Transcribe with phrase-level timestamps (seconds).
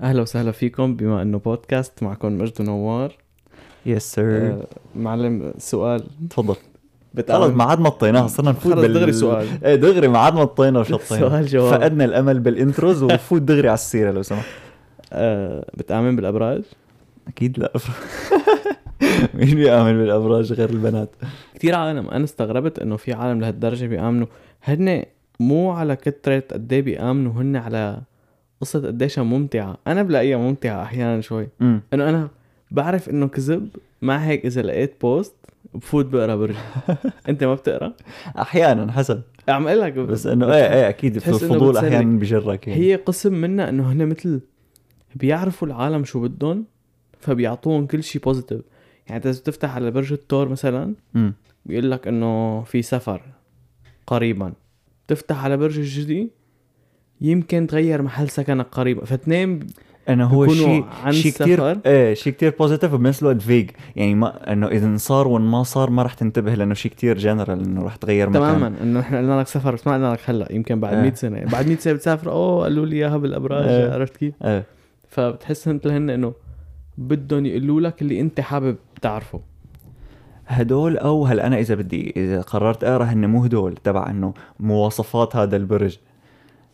[0.00, 3.16] أهلا وسهلا فيكم بما إنه بودكاست معكم مجد ونوار
[3.86, 6.04] يس سير آه معلم سؤال.
[6.30, 6.56] تفضل.
[7.28, 9.46] خلص ما عاد مطيناها صرنا نفوت خلص دغري سؤال.
[9.64, 11.80] إيه دغري ما عاد مطينا وشطينا سؤال جواب.
[11.80, 14.46] فقدنا الأمل بال intros وفوت دغري على السيرة لو سمحت.
[15.12, 16.62] آه بتآمن بالأبراج؟
[17.28, 17.72] أكيد لا.
[19.34, 21.10] مين بيآمن بالأبراج غير البنات؟
[21.54, 22.08] كثير عالم.
[22.08, 24.26] أنا استغربت إنه في عالم لهالدرجة بيآمنوا.
[24.64, 25.02] هن
[25.40, 28.00] مو على كثره قد إيه بيآمنوا هن على
[28.60, 29.78] قصة قديشها ممتعة.
[29.86, 31.48] أنا بلاقيها ممتعة أحيانا شوي.
[31.60, 32.28] إنه أنا
[32.70, 33.68] بعرف إنه كذب
[34.02, 35.34] مع هيك إذا لقيت post
[35.74, 36.54] بفوت بقرا برج.
[37.28, 37.92] أنت ما بتقرا؟
[38.38, 39.22] أحيانا حسب.
[39.48, 39.92] عم أقول لك.
[39.92, 41.76] بس إنه إيه إيه أكيد الفضول.
[41.76, 42.80] أحيانا بجرك يعني.
[42.80, 44.40] هي قسم منا إنه هن مثل
[45.14, 46.64] بيعرفوا العالم شو بدهم
[47.20, 48.60] فبيعطوهم كل شيء positive
[49.08, 50.94] يعني إذا بتفتح على برج الثور مثلا
[51.66, 53.22] بيقول لك إنه في سفر
[54.06, 54.52] قريبا.
[55.08, 56.30] تفتح على برج الجدي
[57.20, 59.60] يمكن تغير محل سكنك قريبا فاثنين
[60.08, 61.80] انه هو شيء شيء كثير.
[61.86, 65.90] إيه شيء كثير positive وبنفس الوقت vague يعني ما إنه إذا صار وإن ما صار
[65.90, 68.42] ما رح تنتبه لأنه شيء كثير جنرال إنه رح تغير مكان.
[68.42, 68.74] تماما.
[68.82, 70.52] إنه إحنا قلنا لك سفر بس ما قلنا لك هلأ.
[70.52, 71.02] يمكن بعد إيه.
[71.02, 71.44] 100 سنة.
[71.44, 73.92] بعد 100 سنة بتسافر أوه قالوا لي إياها بالأبراج إيه.
[73.92, 74.64] عرفت كيف؟ إيه.
[75.08, 76.32] فبتحس مثل هن إنه
[76.98, 79.40] بدهم يقولوا لك اللي أنت حابب تعرفه.
[80.46, 85.36] هدول أو هل أنا إذا بدي إذا قررت أقرأ هن مو هدول تبع إنه مواصفات
[85.36, 85.98] هذا البرج.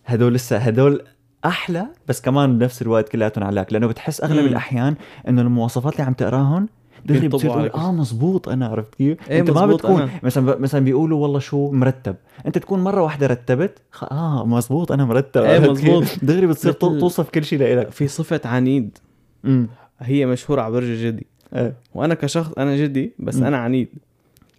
[0.06, 1.02] هدول لسه هدول
[1.44, 4.46] أحلى بس كمان بنفس الوقت كلياتهم علاك لأنه بتحس أغلب مم.
[4.46, 4.94] الأحيان
[5.28, 6.68] إنه المواصفات اللي عم تقراهم
[7.06, 7.68] دغري بتصير تقول.
[7.70, 10.10] آه مزبوط أنا عرفت كيف؟ إيه أنت ما بتكون أنا.
[10.22, 13.78] مثلا مثلا بيقولوا والله شو مرتب أنت تكون مرة واحدة رتبت.
[14.10, 16.04] آه مزبوط أنا مرتب إيه كيف؟ مزبوط.
[16.22, 18.98] دغري بتصير مثل- توصف كل شيء لإلك في صفة عنيد
[19.44, 19.68] امم
[20.00, 23.44] هي مشهورة على برج الجدي إيه وأنا كشخص أنا جدي بس مم.
[23.44, 23.88] أنا عنيد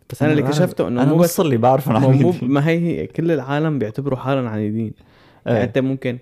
[0.09, 2.80] بس أنا اللي كشفته إنه أنا مو بس اللي بعرفه مو عن مو ما هي
[2.80, 4.93] هي كل العالم بيعتبروا حالهم عنيدين
[5.45, 5.63] يعني إيه.
[5.63, 6.17] أنت ممكن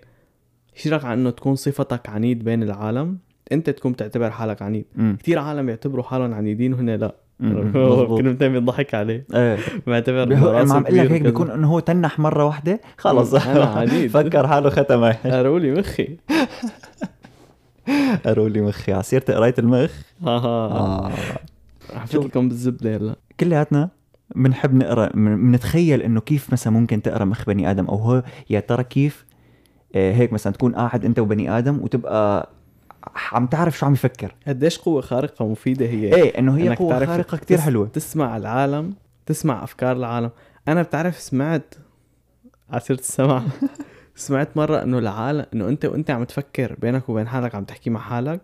[0.77, 3.17] يشيرك على إنه تكون صفتك عنيد بين العالم
[3.51, 5.17] أنت تكون تعتبر حالك عنيد مم.
[5.19, 7.15] كثير عالم بيعتبروا حالهم عنيدين وهن لا.
[7.43, 8.19] هو مزبوط.
[8.21, 9.57] كلمتين بيضحك عليه إيه
[9.87, 11.21] معتبر ما عم أقول لك هيك.
[11.21, 14.09] بيكون إنه هو تنح مرة واحدة خلص أنا عنيد.
[14.17, 16.17] فكر حاله ختم قروا لي مخي
[18.25, 19.91] قروا لي مخي على سيره قراية المخ
[20.23, 21.11] ها ها.
[21.93, 23.89] حفظت لكم بالزبدة هلا كلياتنا
[24.35, 28.83] بنحب نقرأ بنتخيل إنه كيف مثلا ممكن تقرأ مخ بني آدم أو هو يا ترى
[28.83, 29.25] كيف؟
[29.95, 32.49] آه، هيك مثلا تكون قاعد أنت وبني آدم وتبقى
[33.31, 34.35] عم تعرف شو عم يفكر.
[34.47, 36.15] قديش قوة خارقة مفيده هي.
[36.15, 37.87] إيه إنه هي قوة خارقة كتير تس- حلوة.
[37.87, 38.93] تسمع العالم
[39.25, 40.29] تسمع أفكار العالم.
[40.67, 41.75] أنا بتعرف سمعت
[42.69, 43.43] على سيره السمع.
[44.15, 47.99] سمعت مرة إنه العالم إنه أنت وأنت عم تفكر بينك وبين حالك عم تحكي مع
[47.99, 48.41] حالك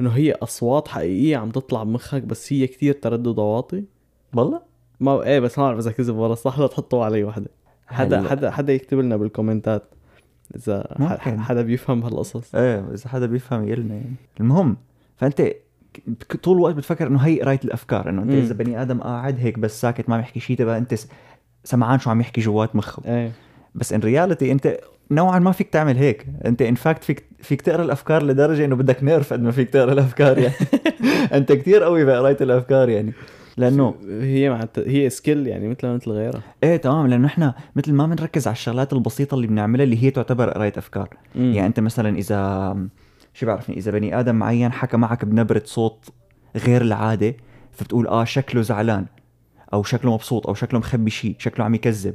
[0.00, 3.84] إنه هي أصوات حقيقية عم تطلع بمخك بس هي كتير تردد واطي
[4.34, 4.62] والله؟
[5.02, 7.50] ما إيه بس ما بعرف إذا كذب ولا صح لا تحطوا علي وحده
[7.86, 8.28] حدا.
[8.28, 9.82] حدا حدا يكتب لنا بالكومنتات
[10.56, 11.40] إذا ممكن.
[11.40, 12.54] حدا بيفهم هالقصص.
[12.54, 14.14] إيه إذا حدا بيفهم يقلنا يعني.
[14.40, 14.76] المهم
[15.16, 15.42] فأنت
[16.42, 18.38] طول الوقت بتفكر إنه هي قرايه الأفكار إنه أنت مم.
[18.38, 20.94] اذا بني آدم قاعد هيك بس ساكت ما عم يحكي شيء تبقى أنت
[21.64, 23.02] سمعان شو عم يحكي جوات مخه.
[23.06, 23.32] إيه.
[23.74, 24.78] بس in reality أنت
[25.10, 26.26] نوعا ما فيك تعمل هيك.
[26.44, 29.92] أنت in fact فيك فيك تقرأ الأفكار لدرجة إنه بدك نيرف قد ما فيك تقرأ
[29.92, 30.54] الأفكار يعني.
[31.32, 33.12] أنت كتير قوي بقرايه الأفكار يعني.
[33.56, 34.78] لأنه هي مع الت...
[34.78, 38.92] هي skill يعني مثل مثل غيرها إيه تمام لأنه إحنا مثل ما بنركز على الشغلات
[38.92, 41.52] البسيطة اللي بنعملها اللي هي تعتبر قرايه أفكار مم.
[41.52, 42.76] يعني أنت مثلا إذا
[43.34, 46.08] شو بعرفني إذا بني آدم معين حكى معك بنبرة صوت
[46.56, 47.34] غير العادة
[47.72, 49.06] فبتقول آه شكله زعلان
[49.72, 52.14] أو شكله مبسوط أو شكله مخبي شيء شكله عم يكذب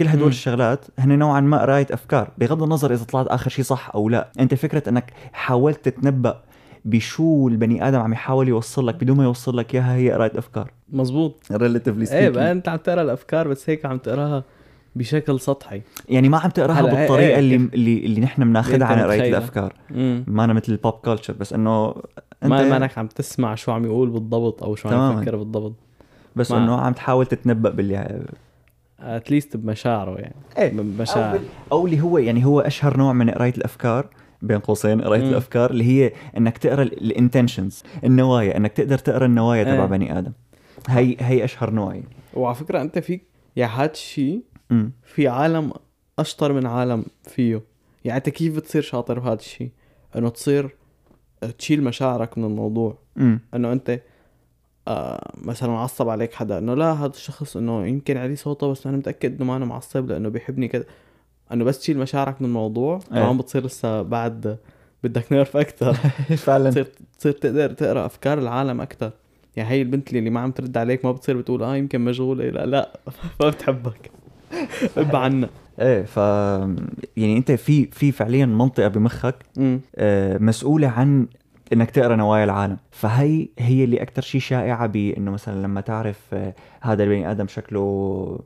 [0.00, 0.28] كل هدول مم.
[0.28, 4.32] الشغلات هن نوعا ما قرايه أفكار بغض النظر إذا طلعت آخر شيء صح أو لا
[4.40, 6.42] أنت فكرة إنك حاولت تتنبأ
[6.84, 10.70] بشو البني آدم عم يحاول يوصل لك بدون ما يوصل لك إياها هي قرايه أفكار.
[10.92, 14.44] مزبوط ريلاتيفلي إيه بقى أنت عم تقرأ الأفكار بس هيك عم تقراها
[14.96, 15.82] بشكل سطحي.
[16.08, 18.98] يعني ما عم تقراها إيه- بالطريقة إيه، اللي كيف- اللي اللي نحن اللي بناخذها عن
[19.00, 19.28] قرايه.
[19.28, 19.72] الأفكار.
[20.26, 21.96] ما أنا مثل ال pop culture بس إنه أنت
[22.52, 25.18] ما ما أنك عم تسمع شو عم يقول بالضبط أو شو عم.
[25.18, 25.74] يفكر بالضبط.
[26.36, 28.22] بس ما- إنه عم تحاول تتنبأ باللي
[29.00, 30.34] at least بمشاعره يعني.
[30.58, 30.72] إيه.
[30.72, 31.38] بمشاعر.
[31.72, 34.06] أو اللي هو يعني هو أشهر نوع من قرايه الأفكار.
[34.46, 35.20] بين قوسين قرايه.
[35.20, 39.86] الأفكار اللي هي إنك تقرأ ال intentions النوايا إنك تقدر تقرأ النوايا تبع إيه.
[39.86, 40.32] بني آدم.
[40.88, 42.04] هي هي أشهر يعني
[42.34, 43.24] وعلى فكرة أنت فيك
[43.56, 45.72] يا هاد الشيء امم في عالم
[46.18, 47.62] أشطر من عالم فيه.
[48.04, 49.70] يعني أنت كيف بتصير شاطر بهذا الشيء
[50.16, 50.76] إنه تصير
[51.58, 52.98] تشيل مشاعرك من الموضوع.
[53.18, 54.00] امم إنه أنت
[54.88, 56.58] آه مثلا معصب عليك حدا.
[56.58, 60.08] إنه لا هذا الشخص إنه يمكن عليه صوته بس أنا متأكد إنه ما أنا معصب
[60.10, 60.84] لأنه بيحبني كذا.
[61.52, 62.98] انه بس تشيل مشاعرك من الموضوع.
[63.10, 64.56] كمان بتصير لسه بعد
[65.04, 65.92] بدك نيرف أكثر
[66.46, 66.70] فعلا.
[66.70, 66.86] تصير
[67.18, 69.10] تصير تقدر تقرأ أفكار العالم أكثر
[69.56, 72.44] يعني هي البنت اللي ما عم ترد عليك ما بتصير بتقول آه يمكن مشغولة.
[72.50, 72.98] لا لا
[73.40, 74.10] ما بتحبك.
[74.96, 75.48] ابع عنا.
[75.80, 76.16] إيه ف
[77.16, 79.34] يعني أنت في في فعليا منطقة بمخك
[79.96, 81.26] آه، مسؤولة عن
[81.72, 82.76] إنك تقرأ نوايا العالم.
[82.90, 88.38] فهي هي اللي أكثر شيء شائعة بانه مثلا لما تعرف آه، هذا البني آدم شكله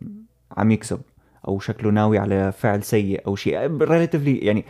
[0.57, 1.01] عم يكسب.
[1.49, 3.59] أو شكله ناوي على فعل سيء أو شيء.
[3.83, 4.65] ريلاتيفلي يعني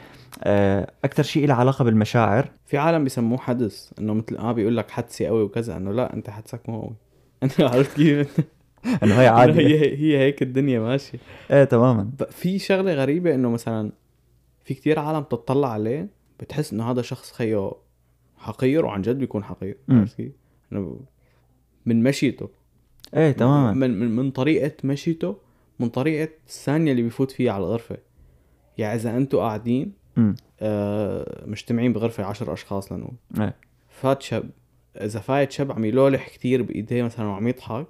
[1.05, 2.49] أكثر شيء له علاقة بالمشاعر.
[2.67, 6.31] في عالم بيسموه حدث إنه مثل آه بيقول لك حدسي قوي وكذا إنه لا أنت
[6.31, 6.97] حدسك مو قوي.
[7.43, 8.41] أنت عرفت كيف؟
[9.03, 9.61] إنه هي عادي.
[9.61, 11.19] هي هي هيك الدنيا ماشية.
[11.51, 12.11] إيه تماما.
[12.31, 13.93] في شغلة غريبة إنه مثلا
[14.65, 16.09] في كتير عالم تطلع عليه
[16.41, 17.77] بتحس إنه هذا شخص خيو
[18.37, 19.77] حقير وعن جد بيكون حقير.
[21.87, 22.49] من مشيته.
[23.17, 23.73] إيه تماما.
[23.73, 25.37] من, من من طريقة مشيته
[25.81, 27.97] من طريقة الثانية اللي بيفوت فيها على الغرفة.
[28.79, 29.93] يعني إذا أنتوا قاعدين
[30.61, 33.15] آه مجتمعين بغرفة عشر أشخاص لنقول.
[33.41, 33.57] إيه.
[33.89, 34.51] فات شاب
[34.97, 37.87] إذا فايت شاب عم يلولح كتير بإيديه مثلا وعم يضحك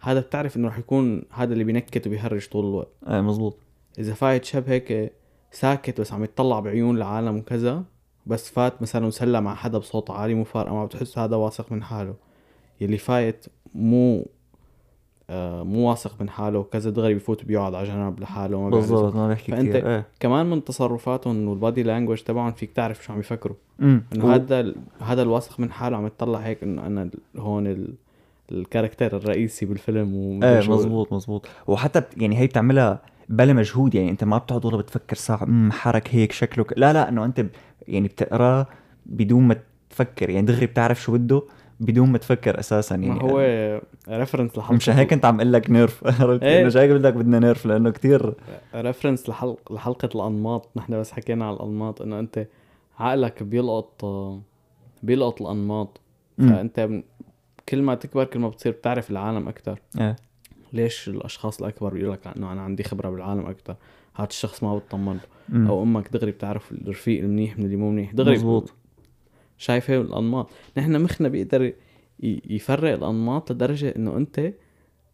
[0.00, 2.92] هذا بتعرف إنه رح يكون هذا اللي بينكت وبيهرج طول الوقت.
[3.08, 3.58] إيه مزبوط.
[3.98, 5.12] إذا فايت شاب هيك
[5.50, 7.84] ساكت بس عم يطلع بعيون العالم وكذا
[8.26, 11.82] بس فات مثلا وسلم مع حدا بصوت عالي مو فارقة ما بتحس هذا واثق من
[11.82, 12.14] حاله.
[12.80, 14.26] يلي فايت مو
[15.30, 19.28] مو واثق من حاله وكذا دغري بيفوت بيقعد على جنب لحاله وما بيعرف بالضبط ما
[19.28, 20.04] بحكي فأنت- كثير إيه.
[20.20, 23.56] كمان من تصرفاتهم وال body language تبعهم فيك تعرف شو عم يفكروا.
[23.82, 27.94] إنه هذا ال- هذا الواثق من حاله عم يطلع هيك انه أنا هون ال...
[28.52, 30.70] ال character الرئيسي بالفيلم إيه.
[30.70, 31.46] مزبوط مزبوط.
[31.66, 36.14] وحتى يعني هي بتعملها بلا مجهود يعني أنت ما بتقعد والله بتفكر ساعه امم حرك
[36.14, 36.66] هيك شكله.
[36.76, 37.48] لا لا إنه أنت ب...
[37.88, 38.66] يعني بتقراه
[39.06, 39.56] بدون ما
[39.90, 41.42] تفكر يعني دغري بتعرف شو بده.
[41.80, 43.14] بدون ما تفكر أساسا يعني.
[43.14, 43.38] ما هو
[44.08, 46.64] reference لحلقة مش هيك أنت عم أقول لك nerf إيه.
[46.64, 48.34] مش هيك بدك بدنا nerf لأنه كثير
[48.74, 50.68] reference لحلق لحلقة الأنماط.
[50.76, 52.46] نحن بس حكينا على الأنماط إنه أنت
[52.98, 54.04] عقلك بيلقط
[55.02, 56.00] بيلقط الأنماط.
[56.38, 56.88] فأنت
[57.68, 60.16] كل ما تكبر كل ما بتصير بتعرف العالم أكثر إيه.
[60.72, 63.76] ليش الأشخاص الأكبر بيقول لك إنه أنا عندي خبرة بالعالم أكثر
[64.14, 65.18] هذا الشخص ما بتطمن.
[65.54, 68.12] أو أمك دغري بتعرف الرفيق المنيح من اللي مو منيح.
[68.12, 68.74] دغري مزبوط.
[69.58, 70.50] شايفه الأنماط.
[70.78, 71.72] نحن مخنا بيقدر
[72.50, 74.52] يفرق الأنماط لدرجة إنه أنت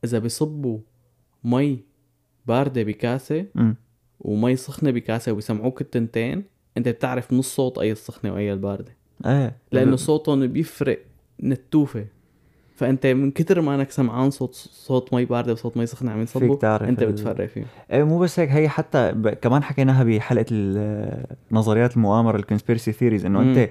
[0.04, 0.78] إذا بيصبوا
[1.44, 1.78] مي
[2.46, 3.76] باردة بكاسة مم.
[4.20, 6.44] ومي سخنة بكاسة وبيسمعوك التنتين
[6.76, 8.96] أنت بتعرف نص صوت أي السخنة وأي الباردة.
[9.26, 9.56] إيه.
[9.72, 10.98] لأنه صوتهم بيفرق
[11.42, 12.06] نتوفة.
[12.76, 16.56] فأنت من كتر ما إنك سمعان صوت صوت مي باردة وصوت مي سخنة عم ينصبوا
[16.56, 19.28] تعرف أنت بتفرق فيه إيه مو بس هيك هي حتى ب...
[19.28, 20.46] كمان حكيناها بحلقة
[21.52, 23.42] نظريات المؤامرة ال conspiracy theories إنه.
[23.42, 23.70] أنت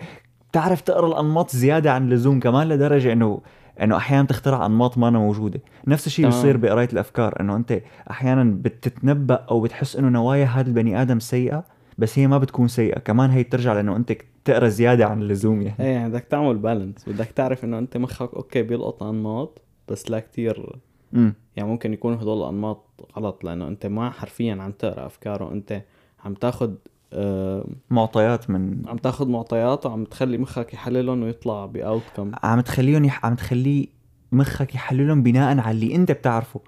[0.51, 3.41] بتعرف تقرأ الأنماط زيادة عن اللزوم كمان لدرجة إنه
[3.81, 5.61] إنه أحيانا تخترع أنماط ما أنا موجودة.
[5.87, 6.25] نفس الشيء.
[6.25, 11.63] بيصير بقراية الأفكار إنه أنت أحيانا بتتنبأ أو بتحس إنه نوايا هذا البني آدم سيئة
[11.97, 12.99] بس هي ما بتكون سيئة.
[12.99, 14.13] كمان هي بترجع لإنه أنت
[14.45, 15.79] تقرأ زيادة عن اللزوم يعني.
[15.79, 20.19] إيه يعني بدك تعمل balance بدك تعرف إنه أنت مخك okay بيلقط أنماط بس لا
[20.19, 20.79] كتير.
[21.13, 22.85] يعني ممكن يكونوا هدول الأنماط
[23.17, 25.51] غلط لأنه أنت ما حرفيا عم تقرأ أفكاره.
[25.51, 25.81] أنت
[26.25, 26.77] عم تاخد آه
[27.89, 33.25] معطيات من عم تاخد معطيات وعم تخلي مخك يحللهم ويطلع باوتكم عم تخليهم يح...
[33.25, 33.87] عم تخليه
[34.31, 36.61] مخك يحللهم بناء على اللي انت بتعرفه.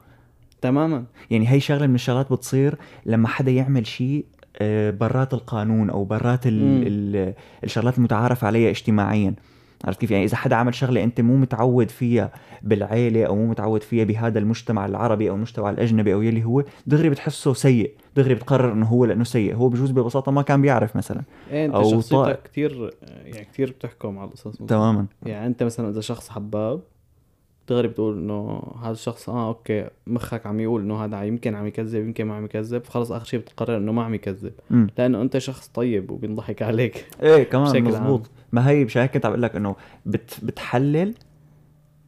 [0.62, 1.04] تماما.
[1.32, 4.26] يعني هي شغلة من الشغلات بتصير لما حدا يعمل شيء
[4.58, 6.88] آه، برات القانون أو برات ال.
[6.88, 7.34] ال
[7.64, 9.36] الشغلات المتعارف عليها اجتماعيا.
[9.86, 12.32] عرفت كيف؟ يعني إذا حدا عمل شغلة أنت مو متعود فيها
[12.62, 17.10] بالعيلة أو مو متعود فيها بهذا المجتمع العربي أو المجتمع الأجنبي أو يلي هو دغري
[17.10, 17.92] بتحسه سيء.
[18.16, 19.56] دغري بتقرر إنه هو لأنه سيء.
[19.56, 21.22] هو بجوز ببساطة ما كان بيعرف مثلا.
[21.52, 21.92] إيه أنت أو.
[21.92, 22.90] شخصيتك كتير
[23.26, 25.06] يعني كتير بتحكم على القصص تماما.
[25.26, 26.82] يعني أنت مثلا إذا شخص حباب
[27.70, 32.06] دغري بتقول إنه هذا الشخص آه أوكي مخك عم يقول إنه هذا يمكن عم يكذب
[32.06, 34.54] يمكن ما عم يكذب خلص آخر شيء بتقرر إنه ما عم يكذب.
[34.98, 37.06] لأنه أنت شخص طيب وبينضحك عليك.
[37.24, 38.30] إيه كمان مزبوط.
[38.52, 41.14] ما هي مش هيك كنت عم بقول لك إنه بت بتحلل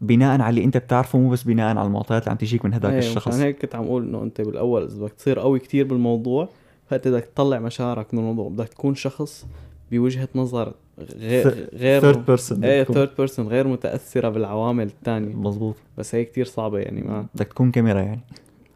[0.01, 2.91] بناء على اللي أنت بتعرفه مو بس بناء على المعطيات اللي عم تجيك من هذاك
[2.91, 3.27] إيه الشخص.
[3.27, 6.49] عشان هيك كنت عم أقول إنه أنت بالأول إذا بدك تصير قوي كتير بالموضوع
[6.85, 8.49] فأنت بدك تطلع مشاعرك من الموضوع.
[8.49, 9.45] بدك تكون شخص
[9.91, 10.73] بوجهة نظر
[11.15, 16.45] غير غير third person إيه third person غير متأثرة بالعوامل الثانية مزبوط بس هي كتير
[16.45, 18.21] صعبة يعني ما بدك تكون كاميرا يعني.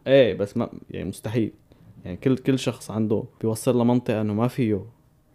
[0.06, 1.52] إيه بس ما يعني مستحيل.
[2.04, 4.80] يعني كل كل شخص عنده بيوصل لمنطقة إنه ما فيه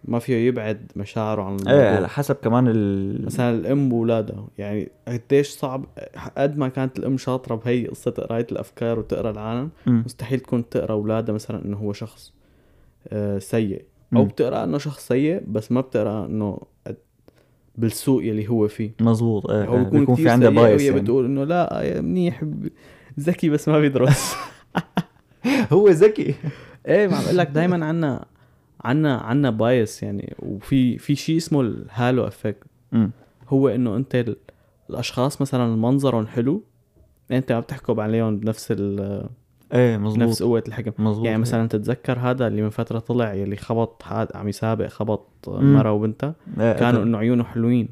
[0.06, 5.50] ما فيه يبعد مشاعره عن إيه على حسب كمان ال مثلا الأم واولادها يعني قديش
[5.50, 5.86] صعب
[6.38, 10.04] قد ما كانت الأم شاطرة بهي قصة قراية الأفكار وتقرأ العالم مم.
[10.06, 12.34] مستحيل تكون تقرأ اولادها مثلا إنه هو شخص
[13.08, 14.26] آه سيء أو.
[14.26, 16.60] بتقرأ إنه شخص سيء بس ما بتقرأ إنه
[17.76, 19.84] بالسوء يلي هو فيه مزبوط إيه هو إيه.
[19.84, 21.02] بيكون, بيكون في سيء بايس يعني.
[21.02, 22.44] بتقول إنه لا يا منيح
[23.20, 24.36] ذكي بس ما بيدرس
[25.74, 26.36] هو ذكي
[26.88, 28.26] إيه ما عم أقول لك دائما عنا
[28.84, 30.36] عنا عنا bias يعني.
[30.40, 32.64] وفي في شيء اسمه ال halo effect.
[33.50, 34.38] هو إنه أنت ال-
[34.90, 36.64] الأشخاص مثلا منظرهم حلو
[37.32, 39.24] أنت ما بتحكم عليهم بنفس ال
[39.74, 41.04] إيه مزبوط نفس قوة الحكم.
[41.04, 45.30] مزبوط يعني مثلا تتذكر هذا اللي من فترة طلع يلي خبط حد عم يسابق خبط.
[45.48, 46.36] مرة وبنتها.
[46.60, 47.06] إيه، كانوا إيه.
[47.06, 47.90] إنه عيونه حلوين.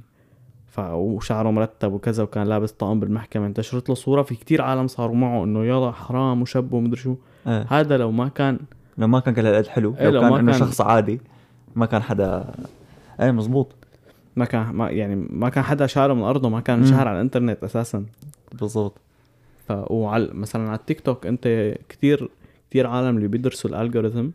[0.68, 0.80] ف...
[0.80, 3.46] وشعره مرتب وكذا وكان لابس طقم بالمحكمة.
[3.46, 7.16] انتشرت له صورة في كتير عالم صاروا معه إنه يلا حرام وشب ومدري شو.
[7.48, 7.66] إيه.
[7.70, 8.60] هذا لو ما كان
[8.98, 11.22] لو ما كان كل هالقد حلو إيه، لو لو كان إنه كان- شخص عادي
[11.76, 12.52] ما كان حدا
[13.22, 13.76] إيه مزبوط
[14.36, 16.86] ما كان ما يعني ما كان حدا شعره من أرضه ما كان.
[16.86, 18.06] شهر على الإنترنت أساسا.
[18.54, 18.98] بالضبط.
[19.68, 19.72] ف...
[19.92, 22.30] وعلى مثلا على التيك توك أنت كتير
[22.70, 24.28] كتير عالم اللي بيدرسوا ال algorithm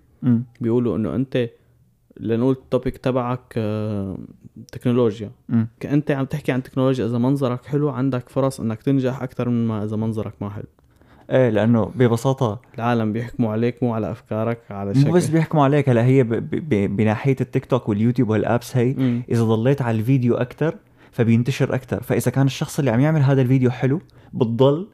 [0.60, 1.48] بيقولوا إنه أنت
[2.20, 4.18] لنقول ال topic تبعك آه،
[4.72, 5.30] تكنولوجيا.
[5.84, 9.84] أنت عم تحكي عن تكنولوجيا إذا منظرك حلو عندك فرص إنك تنجح أكثر من ما
[9.84, 10.64] إذا منظرك ما حلو.
[11.30, 15.88] إيه لأنه ببساطة العالم بيحكموا عليك مو على أفكارك على شكل مو بس بيحكموا عليك
[15.88, 16.28] هلا هي ب...
[16.28, 16.50] ب...
[16.50, 16.97] ب...
[16.97, 19.23] بناحية التيك توك واليوتيوب وال apps هي مم.
[19.30, 20.75] إذا ضليت على الفيديو أكثر
[21.12, 24.00] فبينتشر أكثر فإذا كان الشخص اللي عم يعمل هذا الفيديو حلو
[24.33, 24.87] بتضل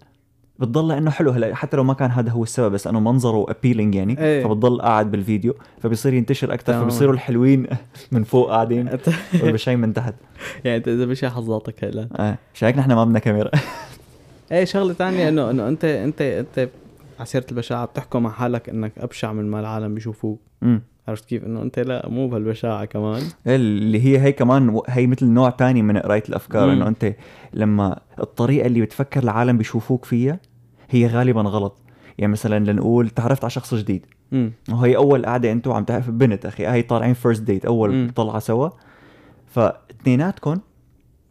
[0.58, 3.94] بتضل لأنه حلو هلا حتى لو ما كان هذا هو السبب بس أنه منظره appealing
[3.94, 4.44] يعني إيه.
[4.44, 6.84] فبتضل قاعد بالفيديو فبصير ينتشر أكثر تمام.
[6.84, 7.66] فبصيروا الحلوين
[8.12, 8.88] من فوق قاعدين
[9.42, 10.14] والبشعين من تحت
[10.64, 12.36] يعني انت إذا بشي حظاظك هلا.
[12.54, 13.50] مش هيك نحن ما بدنا كاميرا
[14.52, 16.68] إيه شغلة تانية انه إنه انت انت أنت
[17.18, 20.40] على سيره البشاعة بتحكم على حالك إنك أبشع من ما العالم بيشوفوك.
[21.08, 23.22] عرفت كيف؟ إنه أنت لا مو بهالبشاعة كمان.
[23.46, 26.72] اللي هي هي كمان هي مثل نوع تاني من قراية الأفكار.
[26.72, 27.14] إنه أنت
[27.52, 30.40] لما الطريقة اللي بتفكر العالم بيشوفوك فيها
[30.90, 31.78] هي غالبا غلط.
[32.18, 34.06] يعني مثلا لنقول تعرفت على شخص جديد.
[34.70, 38.12] وهي أول قعده أنتوا عم تعرف بنت أخي هي طالعين فيرست ديت أول مم.
[38.16, 38.68] طلعة سوا.
[39.46, 40.60] فاثنيناتكم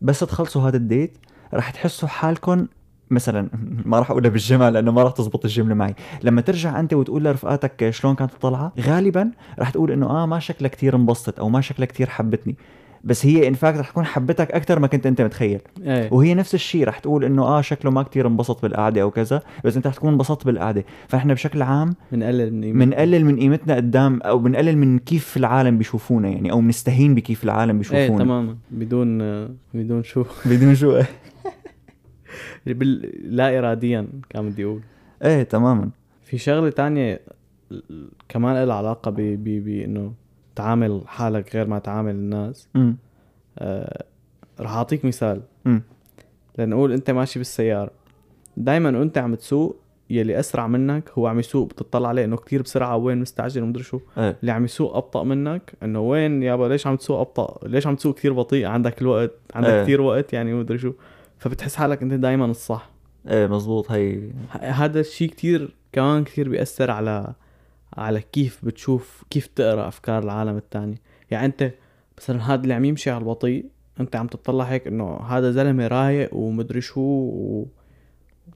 [0.01, 1.17] بس تخلصوا هذا ال date
[1.53, 2.67] رح تحسوا حالكم
[3.11, 3.47] مثلا
[3.85, 5.95] ما راح أقولها بالجمع لأنه ما راح تزبط الجملة معي.
[6.23, 10.69] لما ترجع أنت وتقول لرفقاتك شلون كانت الطلعة غالبا راح تقول إنه آه ما شكلها
[10.69, 12.55] كثير انبسطت أو ما شكلها كثير حبتني.
[13.03, 15.59] بس هي in fact رح تكون حبتك أكثر ما كنت أنت متخيل.
[15.83, 16.13] إيه.
[16.13, 19.75] وهي نفس الشيء رح تقول إنه آه شكله ما كثير انبسط بالقعدة أو كذا بس
[19.75, 20.85] أنت رح تكون انبسطت بالقعدة.
[21.07, 25.77] فإحنا بشكل عام بنقلل من قيمة بنقلل من قيمتنا قدام أو بنقلل من كيف العالم
[25.77, 28.23] بيشوفونا يعني أو بنستهين بكيف العالم إيه بيشوفونا.
[28.23, 28.55] تماما.
[28.71, 29.17] بدون
[29.73, 30.23] بدون شو.
[30.45, 31.01] بدون شو.
[32.65, 33.11] بال...
[33.35, 34.81] لا اراديا كان بدي أقول.
[35.23, 35.89] إيه تماما.
[36.23, 37.19] في شغلة تانية
[38.29, 40.13] كمان لها علاقة ب ب بانه
[40.55, 42.67] تعامل حالك غير ما تعامل الناس.
[42.75, 42.97] امم
[43.59, 44.03] آه
[44.59, 45.41] رح أعطيك مثال.
[45.67, 45.81] امم
[46.57, 47.91] لنقول أنت ماشي بالسيارة.
[48.57, 49.75] دائما وأنت عم تسوق
[50.09, 53.99] يلي أسرع منك هو عم يسوق بتطلع عليه إنه كتير بسرعة وين مستعجل ومدري شو.
[54.17, 54.37] إيه.
[54.41, 58.15] اللي عم يسوق أبطأ منك إنه وين يابا ليش عم تسوق أبطأ؟ ليش عم تسوق
[58.15, 59.83] كتير بطيء؟ عندك الوقت عندك إيه.
[59.83, 60.93] كتير وقت يعني مدري شو.
[61.41, 62.89] فبتحس حالك إنت دائما الصح.
[63.27, 67.33] إيه مزبوط هي هذا الشيء كتير كمان كتير بيأثر على
[67.97, 71.01] على كيف بتشوف كيف تقرأ أفكار العالم التاني.
[71.31, 71.71] يعني أنت
[72.17, 73.65] مثلا هذا اللي عم يمشي على البطيء
[73.99, 77.67] أنت عم تطلع هيك إنه هذا زلمة رايق ومدري شو و...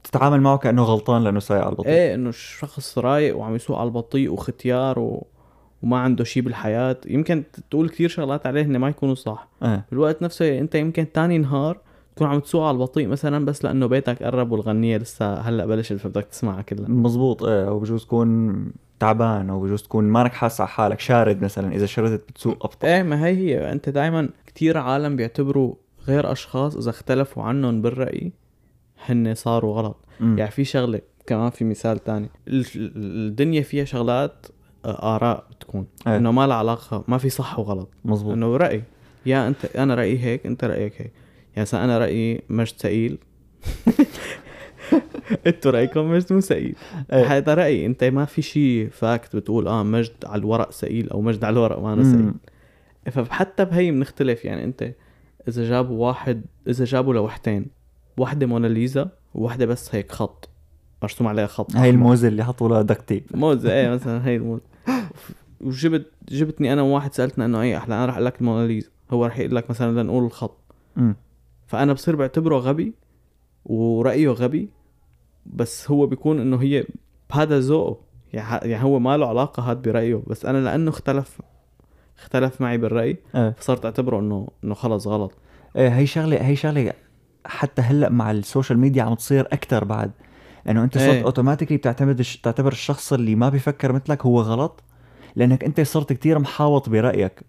[0.04, 1.90] تتعامل معه كأنه غلطان لأنه سايق على البطيء.
[1.90, 5.26] إيه إنه شخص رايق وعم يسوق على البطيء وختيار و...
[5.82, 6.96] وما عنده شيء بالحياة.
[7.06, 9.48] يمكن تقول كتير شغلات عليه هن ما يكونوا صح.
[9.62, 9.86] إيه.
[9.90, 11.85] بالوقت نفسه إنت يمكن تاني نهار
[12.16, 16.24] تكون عم تسوق على البطيء مثلا بس لأنه بيتك قرب والغنية لسه هلأ بلشت فبدك
[16.24, 16.88] تسمعها كلها.
[16.88, 18.66] مزبوط إيه أو بجوز تكون
[19.00, 22.88] تعبان أو بجوز تكون مانك حاسس على حالك شارد مثلا إذا شردت بتسوق أبطأ.
[22.88, 25.74] إيه ما هي هي أنت دائما كتير عالم بيعتبروا
[26.08, 28.32] غير أشخاص إذا اختلفوا عنهم بالرأي
[29.06, 29.96] هن صاروا غلط.
[30.20, 30.38] مم.
[30.38, 32.28] يعني في شغلة كمان في مثال تاني.
[32.48, 34.46] ال- ال- الدنيا فيها شغلات
[34.84, 35.86] آه، آراء بتكون.
[36.06, 36.16] إيه.
[36.16, 37.88] إنه ما لها علاقة ما في صح وغلط.
[38.04, 38.32] مزبوط.
[38.32, 38.82] إنه رأي.
[39.26, 41.12] يا أنت أنا رأيي هيك أنت رأيك هيك.
[41.56, 43.18] يعني أنا رأيي مجد ثقيل
[45.46, 46.76] أنتوا رأيكم مجد مو ثقيل
[47.12, 47.36] إيه.
[47.36, 47.86] هذا رأيي.
[47.86, 51.78] أنت ما في شيء fact بتقول آه مجد على الورق ثقيل أو مجد على الورق
[51.80, 52.32] ما أنا ثقيل.
[53.24, 54.44] فحتى بهي بنختلف.
[54.44, 54.92] يعني أنت
[55.48, 57.66] إذا جابوا واحد إذا جابوا لوحتين
[58.16, 60.48] واحدة موناليزا وواحدة بس هيك خط.
[61.02, 61.90] مرسوم عليها خط هاي أحمر.
[61.90, 64.62] الموزة اللي حطوا لها duct tape موزة إيه مثلا هي الموزة.
[65.60, 68.88] وجبت جبتني أنا وواحد سألتنا إنه اي أحلى أنا رح أقول لك الموناليزا.
[69.10, 70.58] هو رح يقول لك مثلا لنقول الخط.
[71.66, 72.94] فأنا بصير بعتبره غبي
[73.64, 74.68] ورأيه غبي
[75.46, 76.86] بس هو بيكون إنه هي
[77.30, 78.00] بهذا ذوقه.
[78.32, 81.40] يعني يعني هو ما له علاقة هاد برأيه بس أنا لأنه اختلف
[82.18, 85.32] اختلف معي بالرأي إيه فصرت أعتبره إنه إنه خلص غلط.
[85.76, 86.92] إيه هي شغلة هي شغلة
[87.46, 90.10] حتى هلأ مع ال social media عم تصير أكثر بعد.
[90.68, 91.24] إنه أنت صرت إيه.
[91.24, 94.82] automatically بتعتمد تعتبر الشخص اللي ما بيفكر مثلك هو غلط؟
[95.36, 97.40] لأنك أنت صرت كتير محاوط برأيك.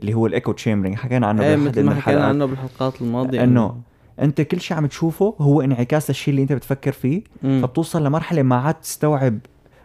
[0.00, 2.22] اللي هو ال echo chambering حكينا عنه إيه مثل ما حكينا الحلقات.
[2.22, 3.76] عنه بالحلقات الماضية إنه
[4.20, 7.60] أنت كل شيء عم تشوفه هو انعكاس للشيء اللي أنت بتفكر فيه مم.
[7.62, 9.38] فبتوصل لمرحلة ما عاد تستوعب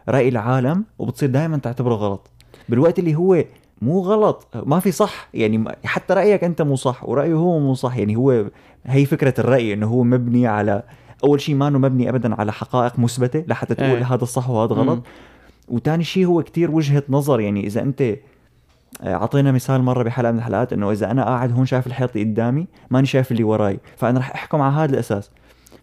[0.10, 2.32] رأي العالم وبتصير دائما تعتبره غلط
[2.70, 3.44] بالوقت اللي هو
[3.82, 7.98] مو غلط ما في صح يعني حتى رأيك أنت مو صح ورأيه هو مو صح
[7.98, 8.46] يعني هو
[8.86, 10.84] هي فكرة الرأي إنه هو مبني على
[11.24, 14.14] أول شيء ما إنه مبني ابدا على حقائق مثبتة لحتى تقول إيه.
[14.14, 15.04] هذا صح وهذا غلط مم.
[15.68, 18.16] وتاني شيء هو كتير وجهة نظر يعني إذا أنت
[19.04, 22.68] أعطينا مثال مرة بحلقة من الحلقات إنه إذا أنا قاعد هون شايف الحيط اللي قدامي
[22.90, 25.32] ماني شايف اللي وراي فأنا رح أحكم على هذا الأساس.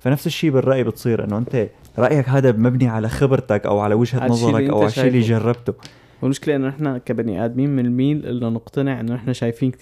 [0.00, 1.68] فنفس الشيء بالرأي بتصير إنه أنت
[1.99, 5.20] رأيك هذا مبني على خبرتك أو على وجهة على نظرك أو على الشيء اللي.
[5.20, 5.75] جربته.
[6.23, 9.73] والمشكلة إنه إحنا كبني آدمين بنميل إنه نقتنع إنه إحنا شايفين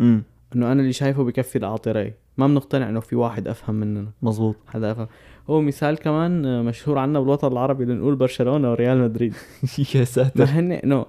[0.00, 0.22] امم
[0.56, 2.14] إنه أنا اللي شايفه بكفي لاعطي رأي.
[2.38, 4.10] ما بنقتنع إنه في واحد أفهم مننا.
[4.22, 5.06] مزبوط حدا أفهم.
[5.50, 9.34] هو مثال كمان مشهور عنا بالوطن العربي لنقول برشلونة وريال مدريد.
[9.94, 10.40] يا ساتر.
[10.40, 11.06] ما هن إنه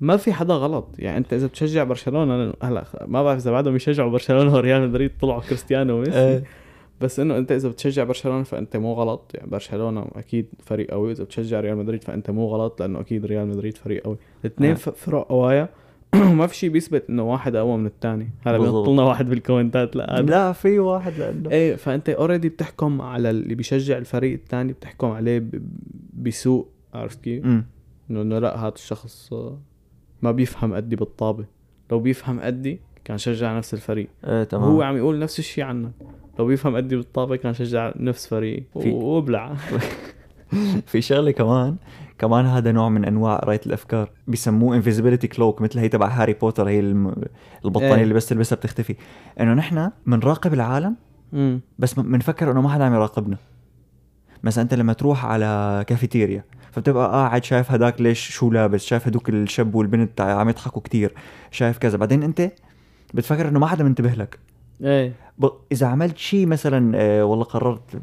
[0.00, 0.88] ما في حدا غلط.
[0.98, 5.40] يعني أنت إذا بتشجع برشلونة هلأ ما بعرف إذا بعدهم يشجعوا برشلونة وريال مدريد طلعوا
[5.40, 6.18] كريستيانو وميسي.
[6.18, 6.44] إيه.
[7.00, 9.30] بس إنه أنت إذا بتشجع برشلونة فأنت مو غلط.
[9.34, 11.12] يعني برشلونة أكيد فريق قوي.
[11.12, 14.16] إذا بتشجع ريال مدريد فأنت مو غلط لأنه أكيد ريال مدريد فريق قوي.
[14.44, 14.74] الاثنين آه.
[14.74, 15.68] فرق قوايا
[16.38, 18.30] ما في شيء بيثبت إنه واحد أقوى من الثاني.
[18.46, 18.58] هلأ.
[18.58, 21.50] بيحط لنا واحد بالكومنتات لا لا في واحد لأنه.
[21.50, 25.44] إيه فأنت اوريدي بتحكم على اللي بيشجع الفريق الثاني بتحكم عليه
[26.12, 26.66] بسوء.
[26.94, 27.44] عرفت كيف؟
[28.10, 29.34] إنه لأ هذا الشخص
[30.22, 31.44] ما بيفهم قدي بالطابة.
[31.90, 34.08] لو بيفهم قدي كان شجع نفس الفريق.
[34.24, 34.64] إيه تمام.
[34.70, 35.90] هو عم يقول نفس الشيء عنا
[36.38, 39.54] لو بيفهم قدي بالطابة كان شجع نفس فريقي في- وابلع.
[40.86, 41.76] في شغلة كمان
[42.18, 44.10] كمان هذا نوع من أنواع قرايه الأفكار.
[44.28, 46.80] بيسموه invisibility cloak مثل هي تبع هاري بوتر هي.
[47.64, 48.02] البطانية إيه.
[48.02, 48.94] اللي بس تلبسها بتختفي.
[49.40, 50.96] إنه نحن بنراقب العالم
[51.78, 53.36] بس بنفكر إنه ما حدا عم يراقبنا.
[54.42, 56.44] مثلا أنت لما تروح على كافيتيريا
[56.78, 61.14] فبتبقى قاعد شايف هداك ليش شو لابس شايف هدوك الشاب والبنت عم يضحكوا كتير
[61.50, 61.96] شايف كذا.
[61.98, 62.50] بعدين أنت
[63.14, 64.38] بتفكر إنه ما حدا منتبه لك.
[64.82, 65.12] إيه.
[65.38, 65.46] ب...
[65.72, 68.02] إذا عملت شيء مثلا آه والله قررت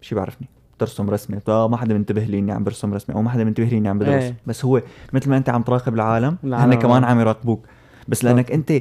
[0.00, 0.48] شي بعرفني
[0.78, 3.66] ترسم رسمه آه ما حدا منتبه لي إني عم برسم رسمه أو ما حدا منتبه
[3.66, 4.22] لي إني عم بدرس.
[4.22, 4.36] إيه.
[4.46, 7.66] بس هو مثل ما أنت عم تراقب العالم هن كمان عم- يراقبوك.
[8.08, 8.72] بس لأنك أنت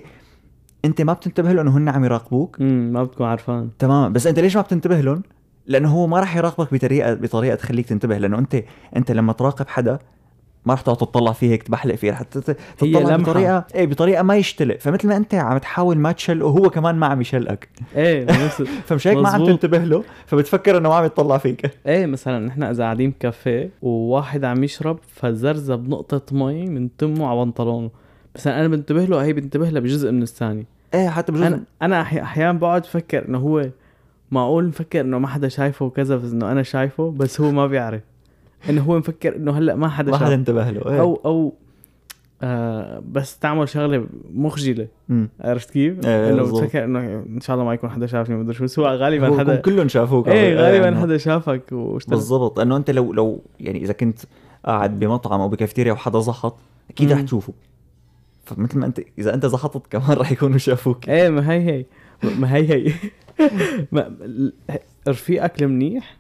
[0.86, 2.62] أنت ما بتنتبه له إنه هن عم يراقبوك.
[2.62, 3.70] ما بتكون عارفان.
[3.80, 5.24] تمام بس أنت ليش ما بتنتبه لهم؟
[5.68, 8.64] لأنه هو ما راح يراقبك بطريقه بطريقة تخليك تنتبه لأنه انت
[8.96, 10.00] أنت لما تراقب حدا
[10.66, 13.16] ما راح تقعد تطلع فيه هيك تبحلق فيه رح تطلع.
[13.18, 14.78] بطريقه إيه بطريقة ما يشتلق.
[14.80, 17.70] فمثل ما أنت عم تحاول ما تشلقه وهو كمان ما عم يشلقك.
[17.96, 18.26] إيه
[18.88, 19.46] فمش هيك ما عم.
[19.46, 21.72] تنتبه له فبتفكر إنه ما عم يطلع فيك.
[21.88, 27.46] إيه مثلا نحن إذا قاعدين بكافيه وواحد عم يشرب فزرزب نقطة مي من تمه على
[27.46, 27.89] بنطلونه
[28.36, 30.65] بس أنا بنتبه له هي بنتبه له بجزء من الثانية.
[30.94, 33.65] إيه حتى بجوز أنا أنا أحيانا بقعد أفكر إنه هو
[34.32, 38.02] معقول مفكر إنه ما حدا شايفه وكذا بس إنه أنا شايفه بس هو ما بيعرف
[38.70, 41.00] إنه هو مفكر إنه هلأ ما حدا ما حدا انتبه له إيه.
[41.02, 41.54] أو أو
[42.42, 44.88] آه بس تعمل شغلة مخجلة.
[45.42, 46.44] عرفت كيف؟ إيه، إنه.
[46.44, 49.40] بتفكر إنه إن شاء الله ما يكون حدا شافني مدري شو بس هو غالبا هو
[49.40, 53.84] حدا كلهم شافوك إيه غالبا إنه- حدا شافك واشتغل بالضبط إنه أنت لو لو يعني
[53.84, 54.20] إذا كنت
[54.66, 56.56] قاعد بمطعم أو بكافتيريا وحدا زحط
[56.90, 57.22] أكيد رح.
[57.22, 57.54] تشوفه
[58.46, 61.86] فمثل ما انت إذا أنت زحطت كمان رح يكونوا شافوك إيه ما هي هي
[62.40, 62.92] ما هي هي ما
[65.08, 66.17] رفيقك المنيح.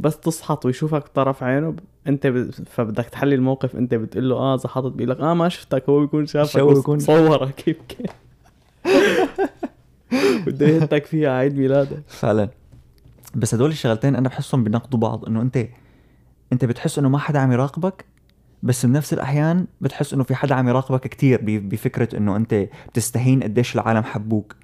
[0.00, 1.74] بس تسحط ويشوفك طرف عينه
[2.06, 2.50] أنت ب...
[2.50, 5.88] فبدك تحلي الموقف أنت بتقول له آه زحطت بيقول لك آه ما شفتك.
[5.88, 8.04] هو بيكون شافك بيكون- صورك يمكن
[10.46, 12.48] بده يهتك فيها عيد ميلادك فعلا.
[13.34, 15.66] بس هدول الشغلتين أنا بحسهم بيناقضوا بعض إنه انت
[16.52, 18.04] أنت بتحس إنه ما حدا عم يراقبك
[18.62, 23.74] بس بنفس الأحيان بتحس إنه في حدا عم يراقبك كتير بفكرة إنه أنت بتستهين قديش
[23.74, 24.56] العالم حبوك.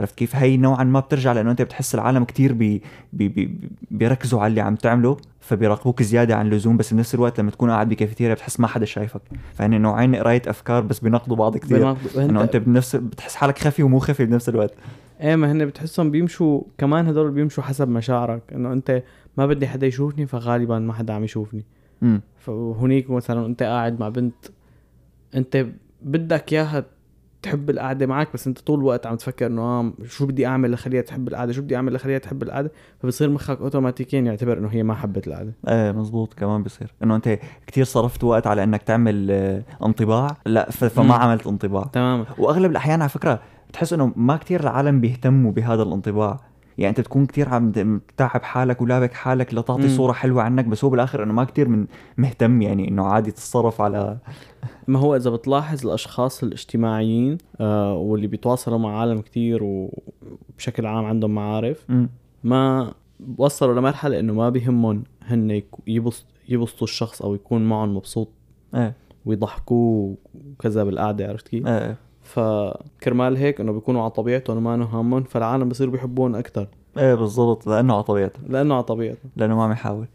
[0.00, 2.82] عرفت كيف؟ هي نوعا ما بترجع لأنه أنت بتحس العالم كتير بي
[3.12, 3.58] بي بي
[3.90, 7.88] بيركزوا على اللي عم تعمله فبيراقبوك زيادة عن اللزوم بس بنفس الوقت لما تكون قاعد
[7.88, 9.20] بكافيتيريا بتحس ما حدا شايفك.
[9.54, 13.98] فهن نوعين قراية أفكار بس بيناقضوا بعض كثير إنه أنت بنفس بتحس حالك خفي ومو
[13.98, 14.74] خفي بنفس الوقت.
[15.20, 18.42] إيه ما هن بتحسهم بيمشوا كمان هدول بيمشوا حسب مشاعرك.
[18.52, 19.02] إنه أنت
[19.36, 21.64] ما بدي حدا يشوفني فغالبا ما حدا عم يشوفني.
[22.02, 24.34] امم فهنيك مثلا أنت قاعد مع بنت
[25.34, 25.66] أنت
[26.02, 26.84] بدك إياها
[27.42, 31.02] تحب القعدة معك بس انت طول الوقت عم تفكر إنه آه شو بدي أعمل لخليها
[31.02, 32.72] تحب القعدة؟ شو بدي أعمل لخليها تحب القعدة؟
[33.02, 35.52] فبصير مخك اوتوماتيكيا يعتبر إنه هي ما حبت القعدة.
[35.68, 36.94] إيه مزبوط كمان بصير.
[37.02, 40.36] إنه أنت كتير صرفت وقت على إنك تعمل آه، انطباع.
[40.46, 41.12] لا فما مم.
[41.12, 41.84] عملت انطباع.
[41.84, 42.24] تماما.
[42.38, 46.40] وأغلب الأحيان على فكرة بتحس إنه ما كتير العالم بيهتموا بهذا الانطباع.
[46.80, 47.72] يعني أنت تكون كتير عم
[48.08, 49.88] تتعب حالك ولابك حالك لتعطي مم.
[49.88, 53.80] صورة حلوة عنك بس هو بالآخر انه ما كتير من مهتم يعني إنه عادي تتصرف
[53.80, 54.18] على
[54.88, 61.34] ما هو إذا بتلاحظ الأشخاص الاجتماعيين آه واللي بيتواصلوا مع عالم كتير وبشكل عام عندهم
[61.34, 62.08] معارف مم.
[62.44, 62.94] ما
[63.38, 68.28] وصلوا لمرحلة إنه ما بيهمهم هن يبسط يبسطوا الشخص أو يكون معهم مبسوط
[68.74, 68.94] إيه
[69.26, 71.96] ويضحكوه وكذا بالقعدة عرفت كيف؟ إيه
[72.30, 76.66] فكرمال هيك إنه بيكونوا على طبيعتهم وما إنه هامهم فالعالم بصيروا بيحبون أكثر
[76.98, 79.30] إيه بالضبط لأنه على طبيعته لأنه على طبيعتهم.
[79.36, 80.06] لأنه ما عم يحاول.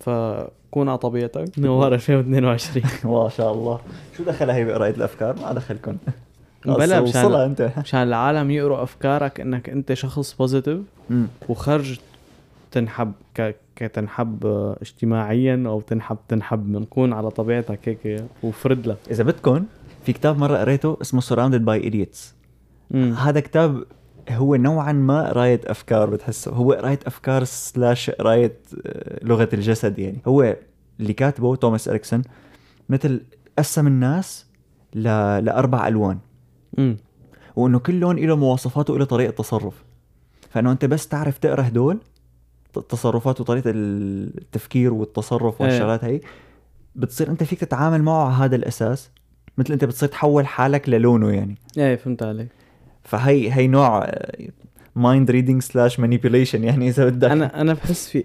[0.00, 1.44] فكون على طبيعتك.
[1.58, 3.80] نوار 2022 ما شاء الله.
[4.16, 5.96] شو دخلها هي بقرايه الأفكار؟ ما دخلكم
[6.66, 7.72] بلا مشان أنت.
[7.78, 10.78] مشان العالم يقروا أفكارك إنك أنت شخص positive.
[11.48, 11.98] وخرج
[12.70, 13.56] تنحب ك...
[13.76, 14.46] كتنحب
[14.82, 18.96] اجتماعيا أو تنحب تنحب بنكون على طبيعتك هيك وفرد لك.
[19.10, 19.64] إذا بدكم
[20.04, 22.18] في كتاب مرة قريته اسمه Surrounded by Idiots
[22.90, 23.12] مم.
[23.12, 23.84] هذا كتاب
[24.30, 30.18] هو نوعا ما قراية أفكار بتحسه هو قراية أفكار slash قراية آه، لغة الجسد يعني
[30.26, 30.56] هو
[31.00, 32.22] اللي كاتبه توماس إريكسون
[32.88, 33.22] مثل
[33.58, 34.46] قسم الناس
[34.94, 35.02] ل...
[35.44, 36.18] لأربع ألوان
[36.78, 36.96] مم.
[37.56, 39.84] وإنه كل لون له مواصفاته وله طريقة تصرف
[40.50, 41.98] فإنه أنت بس تعرف تقرأ هدول
[42.74, 45.68] ت- تصرفات وطريقة التفكير والتصرف إيه.
[45.68, 46.20] والشغلات هي
[46.96, 49.10] بتصير أنت فيك تتعامل معه على هذا الأساس
[49.58, 51.54] مثل أنت بتصير تحول حالك للونه يعني.
[51.78, 52.48] إيه فهمت عليك.
[53.04, 54.10] فهي هي نوع
[54.96, 57.30] mind reading slash manipulation يعني إذا بدك.
[57.30, 58.24] أنا أنا بحس في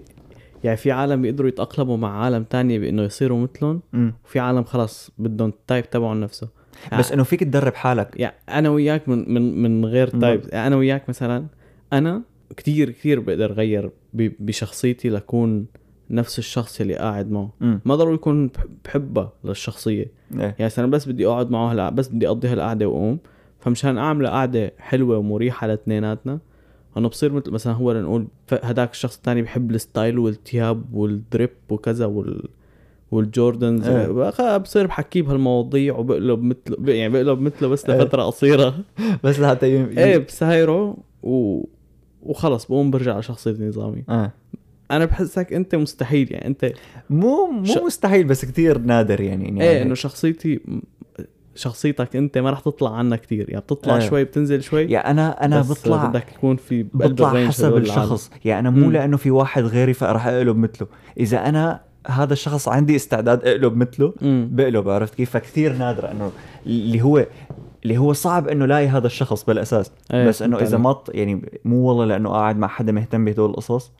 [0.63, 3.81] يعني في عالم بيقدروا يتأقلموا مع عالم تانية بإنه يصيروا مثلهم.
[4.25, 6.49] وفي عالم خلص بدهم ال type تبعهم نفسه.
[6.99, 8.13] بس إنه فيك تدرب حالك.
[8.19, 10.07] يعني أنا وياك من من من غير.
[10.07, 11.45] type يعني أنا وياك مثلا
[11.93, 12.21] أنا
[12.57, 15.65] كتير كتير بقدر غير ب- بشخصيتي لكون
[16.09, 17.49] نفس الشخص اللي قاعد معه.
[17.85, 20.39] ما ضروري يكون بح- بحبها للشخصية إيه.
[20.39, 23.19] يعني مثلا بس بدي أقعد معه هلا بس بدي أقضي هالقعدة وأقوم
[23.59, 26.39] فمشان أعمل قعدة حلوة ومريحة لاثنيناتنا
[26.97, 28.27] انه بصير مثل مثلا هو لنقول
[28.63, 32.43] هداك الشخص الثاني بحب ال style والثياب وال drip وكذا وال
[33.11, 34.57] وال Jordans إيه.
[34.57, 38.01] بصير بحكيه بهالمواضيع وبقلب مثله يعني بقلب مثله بس إيه.
[38.01, 38.75] لفتره قصيرة
[39.23, 39.65] بس لحتى.
[39.65, 41.63] إيه بسايره و...
[42.23, 44.31] وخلص بقوم برجع لشخصيتي النظامي آه.
[44.91, 46.71] أنا بحسك أنت مستحيل يعني أنت
[47.09, 50.59] مو مو ش- مستحيل بس كتير نادر يعني, يعني إيه إنه شخصيتي
[51.55, 53.99] شخصيتك أنت ما رح تطلع عنها كتير يعني بتطلع إيه.
[54.09, 58.03] شوي بتنزل شوي يعني أنا أنا بس بطلع بدك يكون في بطلع حسب هدول العالم.
[58.03, 58.91] الشخص يعني أنا مو.
[58.91, 60.87] لأنه في واحد غيري فراح أقلب مثله
[61.19, 66.31] إذا أنا هذا الشخص عندي استعداد أقلب مثله بقلب عرفت كيف فكثير نادرة إنه
[66.65, 67.25] اللي هو
[67.83, 70.77] اللي هو صعب إنه لاقي هذا الشخص بالأساس إيه، بس إنه إذا.
[70.77, 73.91] ما يعني مو والله لأنه قاعد مع حدا مهتم بهدول القصص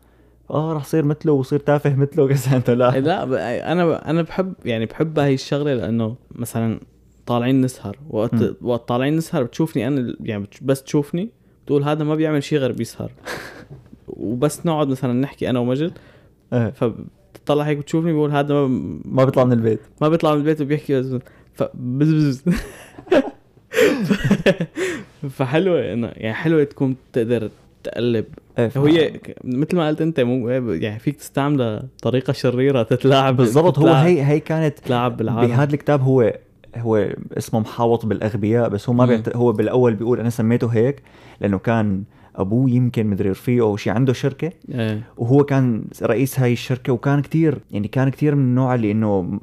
[0.51, 4.85] آه رح صير مثله وصير تافه مثله كذا انت لا لا أنا أنا بحب يعني
[4.85, 6.79] بحب هاي الشغلة لأنه مثلا
[7.25, 8.33] طالعين نسهر وقت.
[8.61, 11.29] وقت طالعين نسهر بتشوفني أنا يعني بس تشوفني
[11.65, 13.11] بتقول هذا ما بيعمل شيء غير بيسهر.
[14.07, 15.91] وبس نقعد مثلا نحكي أنا ومجد.
[16.53, 16.69] آه.
[16.69, 18.67] فبتطلع هيك بتشوفني بقول هذا ما,
[19.05, 19.79] ما بيطلع من البيت.
[20.01, 21.15] ما بيطلع من البيت وبيحكي بس
[21.53, 22.43] ف بز بز.
[25.37, 27.49] فحلوة انه يعني حلوة تكون تقدر
[27.83, 28.25] تقلب
[28.59, 33.87] إيه، ك- مثل ما قلت أنت مو يعني فيك تستعملها طريقة شريرة تتلاعب بالضبط هو
[33.87, 35.47] هي هي كانت تتلاعب بالعالم.
[35.47, 36.33] بهذا الكتاب هو
[36.77, 39.05] هو اسمه محاوط بالأغبياء بس هو ما.
[39.05, 39.35] بيعت...
[39.35, 41.01] هو بالأول بيقول أنا سميته هيك
[41.41, 42.03] لأنه كان
[42.35, 44.51] أبوه يمكن مدري رفيقه أو شيء عنده شركة.
[44.71, 45.01] إيه.
[45.17, 49.39] وهو كان رئيس هاي الشركة وكان كتير يعني كان كتير من النوع اللي إنه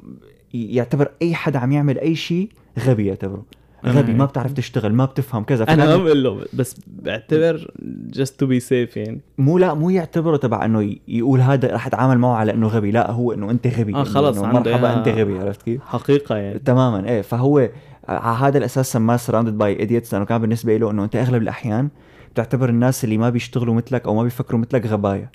[0.53, 2.49] يعتبر أي حدا عم يعمل أي شيء
[2.79, 3.45] غبي يعتبره.
[3.85, 7.71] غبي ما بتعرف تشتغل ما بتفهم كذا أنا ما بقول له بس بعتبر
[8.17, 12.17] just to be safe يعني مو لا مو يعتبره تبع إنه يقول هذا رح أتعامل
[12.17, 14.97] معه على إنه غبي لا هو إنه أنت غبي آه، خلص إنه مرحبا.
[14.97, 17.69] أنت غبي عرفت كيف؟ حقيقة يعني تماما إيه فهو
[18.09, 21.89] على هذا الأساس سماه Surrounded by Idiots لأنه كان بالنسبة له إنه أنت أغلب الأحيان
[22.33, 25.29] بتعتبر الناس اللي ما بيشتغلوا مثلك أو ما بيفكروا مثلك غبايا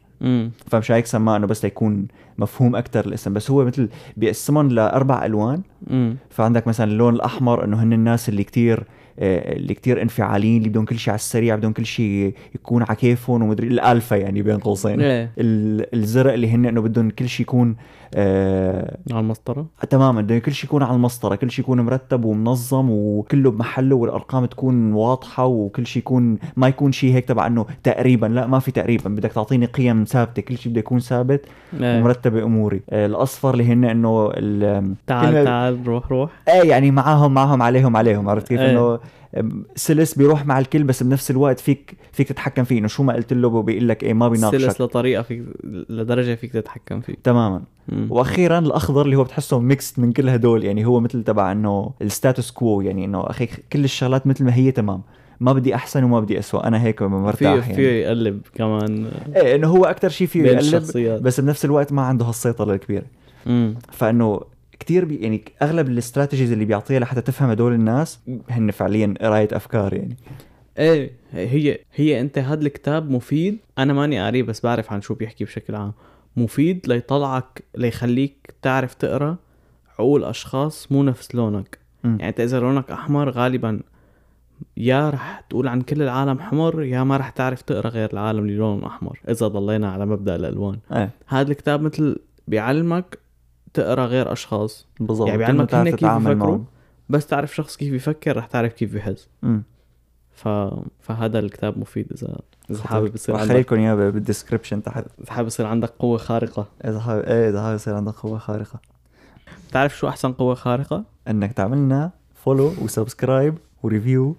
[0.66, 2.06] فمش هيك سماه إنه بس ليكون
[2.38, 3.32] مفهوم أكثر الاسم.
[3.32, 5.62] بس هو مثل بيقسمهم لأربع ألوان.
[5.90, 8.84] امم فعندك مثلا اللون الأحمر إنه هن الناس اللي كتير
[9.18, 12.96] آه، اللي كتير انفعاليين اللي بدهم كل شيء على السريع بدهم كل شيء يكون على
[12.96, 15.00] كيفهم ومدري الألفا يعني بين قوسين.
[15.38, 17.76] ال- الزرق اللي هن إنه بدهم كل شيء يكون
[18.14, 22.90] آه على المسطرة؟ تماما بده كل شيء يكون على المسطرة كل شيء يكون مرتب ومنظم
[22.90, 28.26] وكله بمحله والأرقام تكون واضحة وكل شيء يكون ما يكون شيء هيك تبع إنه تقريبا
[28.26, 31.44] لا ما في تقريبا بدك تعطيني قيم ثابتة كل شيء بده يكون ثابت
[31.80, 32.00] إيه.
[32.00, 32.80] ومرتبه أموري.
[32.90, 36.30] آه، الأصفر اللي هن إنه ال- تعال تعال روح روح.
[36.48, 38.70] إيه يعني معاهم معاهم عليهم عليهم عرفت كيف؟ إيه.
[38.70, 38.98] إنه
[39.76, 42.78] سلس بيروح مع الكل بس بنفس الوقت فيك فيك تتحكم فيه.
[42.78, 44.58] إنه شو ما قلت له بيقول لك إيه ما بيناقشك.
[44.58, 45.42] سلس لطريقة فيك
[45.88, 47.14] لدرجة فيك تتحكم فيه.
[47.24, 47.62] تماما.
[47.88, 48.06] مم.
[48.10, 52.09] وأخيرا الأخضر اللي هو بتحسه mixed من كل هدول يعني هو مثل تبع إنه ال
[52.09, 55.02] status quo يعني إنه أخي كل الشغلات مثل ما هي تمام.
[55.40, 57.74] ما بدي أحسن وما بدي اسوء أنا هيك مرتاح في يعني.
[57.74, 59.10] في يقلب كمان.
[59.36, 63.04] إيه إنه هو أكثر شيء فيه يقلب بس بنفس الوقت ما عنده هالسيطرة الكبيرة.
[63.92, 64.40] فإنه
[64.80, 69.48] كثير بي يعني أغلب ال strategies اللي بيعطيها لحتى تفهم هدول الناس هن فعليا قرايه
[69.52, 70.16] أفكار يعني.
[70.78, 73.58] إيه هي هي أنت هذا الكتاب مفيد.
[73.78, 75.92] أنا ماني قاريه بس بعرف عن شو بيحكي بشكل عام.
[76.36, 79.36] مفيد ليطلعك ليخليك تعرف تقرأ
[79.98, 81.78] عقول أشخاص مو نفس لونك.
[82.04, 82.10] مم.
[82.10, 83.80] يعني انت إذا لونك أحمر غالبا
[84.76, 88.56] يا رح تقول عن كل العالم حمر يا ما رح تعرف تقرأ غير العالم اللي
[88.56, 90.78] لونه أحمر إذا ضلينا على مبدأ الألوان.
[90.92, 91.10] إيه.
[91.26, 92.16] هذا الكتاب مثل
[92.48, 93.18] بيعلمك
[93.74, 94.86] تقرأ غير أشخاص.
[95.00, 96.64] بالضبط يعني بيعلمك تعرف هن كيف تتعامل يفكروا معهم.
[97.08, 99.28] بس تعرف شخص كيف يفكر رح تعرف كيف يحس.
[99.42, 99.62] مم.
[100.32, 100.48] ف...
[101.00, 102.38] فهذا الكتاب مفيد اذا
[102.70, 105.04] إذا حابب يصير عندك لكم إياه بال description تحت.
[105.20, 106.66] إذا حابب يصير عندك قوة خارقة.
[106.84, 108.80] إذا حابب إيه إذا حابب يصير عندك قوة خارقة.
[109.68, 114.36] بتعرف شو أحسن قوة خارقة؟ إنك تعملنا follow و subscribe و review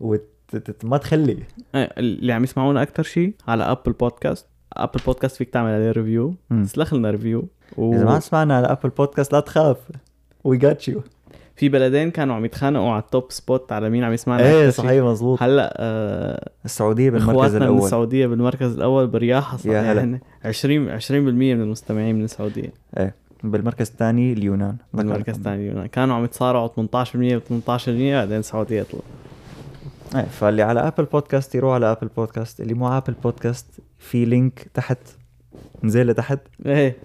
[0.00, 1.42] وما تخلي.
[1.74, 6.34] إيه، اللي عم يسمعونا أكثر شيء على Apple Podcast Apple Podcast فيك تعمل عليه review.
[6.64, 7.92] تسلخ لنا review و...
[7.94, 9.76] إذا ما سمعنا على Apple Podcast لا تخاف.
[10.44, 11.02] we got you
[11.56, 14.70] في بلدين كانوا عم يتخانقوا على ال top spot على مين عم يسمعنا إيه.
[14.70, 17.84] صحيح مزبوط هلأ آه السعودية بالمركز إخواتنا من الأول.
[17.84, 20.00] السعودية بالمركز الأول برياحه صح؟ يا هلا.
[20.00, 22.72] يعني 20 20% من المستمعين من السعودية.
[23.44, 24.76] بالمركز الثاني اليونان.
[24.94, 29.04] بالمركز الثاني كانوا عم يتصارعوا 18% و18% بعدين السعودية طلعوا
[30.14, 33.66] إيه فاللي على Apple Podcast يروح على Apple Podcast اللي مو على Apple Podcast
[33.98, 34.98] في link تحت
[35.84, 36.96] نزل لتحت إيه.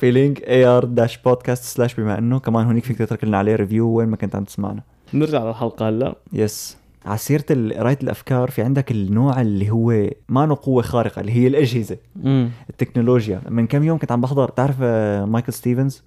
[0.00, 2.38] في link AR dash podcast slash بما إنه.
[2.38, 4.82] كمان هونيك فيك تترك لنا عليه review وين ما كنت عم تسمعنا.
[5.14, 6.14] نرجع للحلقة هلا.
[6.32, 6.76] yes
[7.06, 8.50] على سيرة قراية الأفكار.
[8.50, 11.96] في عندك النوع اللي هو ما له قوة خارقة اللي هي الأجهزة.
[12.24, 13.40] امم التكنولوجيا.
[13.48, 16.02] من كم يوم كنت عم بحضر تعرف آه، مايكل ستيفنز؟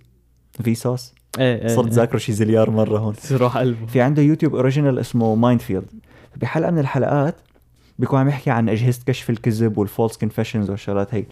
[0.63, 3.13] Vsauce إيه إيه صرت ذاكره شي زليار مرة هون.
[3.29, 3.85] تروح قلبه.
[3.85, 5.85] في عنده YouTube Original اسمه Mind Field
[6.35, 7.35] بحلقة من الحلقات
[7.99, 11.25] بيكون عم يحكي عن أجهزة كشف الكذب وال false confessions والشغلات هي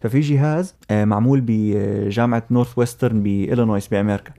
[0.00, 4.32] ففي جهاز آه، معمول بجامعة نورث ويسترن بإلينويس بأمريكا.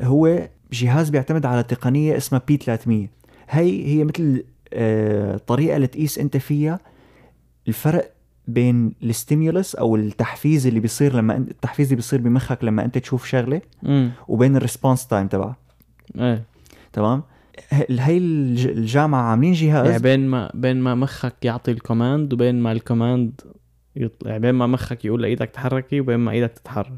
[0.00, 3.06] هو جهاز بيعتمد على تقنية اسمها P300
[3.50, 6.80] هي هي مثل آه، طريقة لتقيس أنت فيها
[7.68, 8.12] الفرق
[8.48, 12.98] بين ال stimulus أو التحفيز اللي بيصير لما أنت التحفيز اللي بيصير بمخك لما أنت
[12.98, 13.60] تشوف شغلة
[14.28, 15.56] وبين ال response time تبعها.
[16.18, 16.42] إيه.
[16.92, 17.22] تمام؟
[17.70, 22.60] هي الج- الجامعة عاملين جهاز؟ يعني بين ما بين ما مخك يعطي ال command وبين
[22.60, 23.40] ما ال command
[23.96, 26.92] يطلع يعني بين ما مخك يقول لإيدك تحركي وبين ما إيدك تتحرك.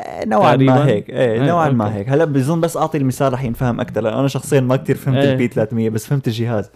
[0.00, 0.56] آه، نوعا.
[0.56, 1.10] ما هيك.
[1.10, 1.94] إيه إيه، نوعا ما.
[1.94, 2.08] هيك.
[2.08, 5.32] هلا بظن بس أعطي المثال رح ينفهم أكثر لأنه أنا شخصيا ما كتير فهمت إيه.
[5.32, 6.70] ال P300 بس فهمت الجهاز.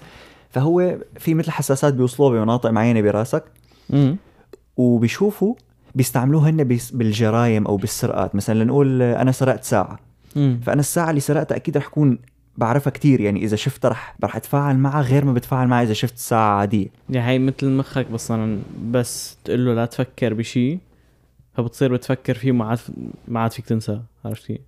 [0.51, 3.45] فهو في مثل حساسات بيوصلوها بمناطق معينه براسك.
[3.92, 4.16] امم
[4.77, 5.55] وبيشوفوا
[5.95, 8.35] بيستعملوه هن بالجرايم أو بالسرقات.
[8.35, 9.99] مثلا لنقول أنا سرقت ساعة.
[10.37, 12.18] امم فأنا الساعة اللي سرقتها أكيد رح كون
[12.57, 16.19] بعرفها كتير يعني إذا شفتها رح رح أتفاعل معها غير ما بتفاعل معها إذا شفت
[16.19, 18.59] ساعه عاديه يعني هي مثل مخك مثلا
[18.91, 20.79] بس تقول له لا تفكر بشيء
[21.55, 22.79] فبتصير بتفكر فيه ما عاد
[23.29, 24.61] ما عاد فيك تنساه عرفت كيف؟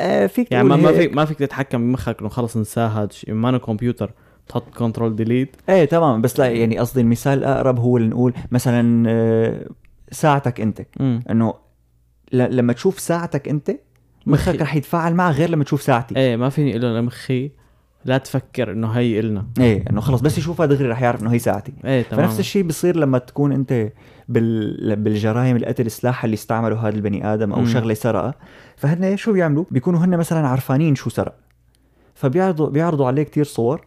[0.00, 0.92] آه فيك يعني ما.
[0.92, 4.10] فيك ما فيك تتحكم بمخك إنه خلص انساه هذا الشيء ما كمبيوتر
[4.48, 6.20] تحط control delete إيه تمام.
[6.20, 9.68] بس لا يعني قصدي المثال الاقرب هو اللي نقول مثلا آه،
[10.10, 10.82] ساعتك أنت.
[11.00, 11.54] إنه
[12.32, 13.70] لما تشوف ساعتك أنت
[14.32, 14.62] مخك.
[14.62, 16.16] رح يتفاعل معها غير لما تشوف ساعتي.
[16.16, 17.50] إيه ما فيني أقول له لمخي
[18.04, 21.38] لا تفكر إنه هي النا إيه إنه خلص بس يشوفها دغري رح يعرف إنه هي
[21.38, 21.72] ساعتي.
[21.84, 23.88] إيه تمام فنفس الشيء بصير لما تكون أنت
[24.28, 24.96] بال...
[24.96, 27.66] بالجرائم القتل السلاح اللي استعمله هذا البني آدم أو مم.
[27.66, 28.34] شغلة سرقها
[28.76, 31.34] فهن شو بيعملوا؟ بيكونوا هن مثلا عارفانين شو سرق.
[32.14, 33.80] فبيعرضوا بيعرضوا عليه كتير صور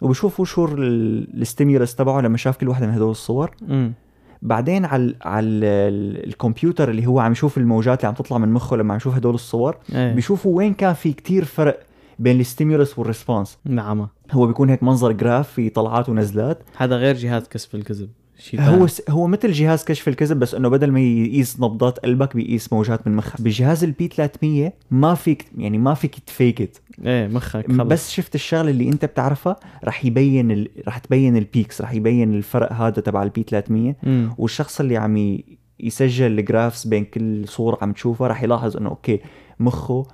[0.00, 3.50] وبشوفوا شو ال- ال stimulus تبعه لما شاف كل واحدة من هدول الصور.
[3.70, 3.92] امم
[4.42, 8.76] بعدين على على ال- الكمبيوتر اللي هو عم يشوف الموجات اللي عم تطلع من مخه
[8.76, 10.12] لما عم يشوف هدول الصور إيه.
[10.14, 11.80] بيشوفوا وين كان في كتير فرق
[12.18, 13.58] بين ال stimulus وال response.
[13.64, 14.08] نعم.
[14.32, 16.62] هو بيكون هيك منظر graph في طلعات ونزلات.
[16.76, 18.08] هذا غير جهاز كشف الكذب.
[18.40, 19.02] شيء هو هو س...
[19.08, 23.16] هو مثل جهاز كشف الكذب بس إنه بدل ما يقيس نبضات قلبك بيقيس موجات من
[23.16, 23.40] مخك.
[23.40, 27.80] بجهاز ال P300 ما فيك يعني ما فيك ت fake ت إيه مخك خلص.
[27.80, 30.68] بس شفت الشغلة اللي أنت بتعرفها؟ رح يبين ال...
[30.88, 35.16] رح تبين ال peaks رح يبين الفرق هذا تبع ال P300 امم والشخص اللي عم
[35.16, 35.44] ي...
[35.80, 39.20] يسجل ال graphs بين كل صورة عم تشوفها رح يلاحظ إنه okay
[39.60, 40.06] مخه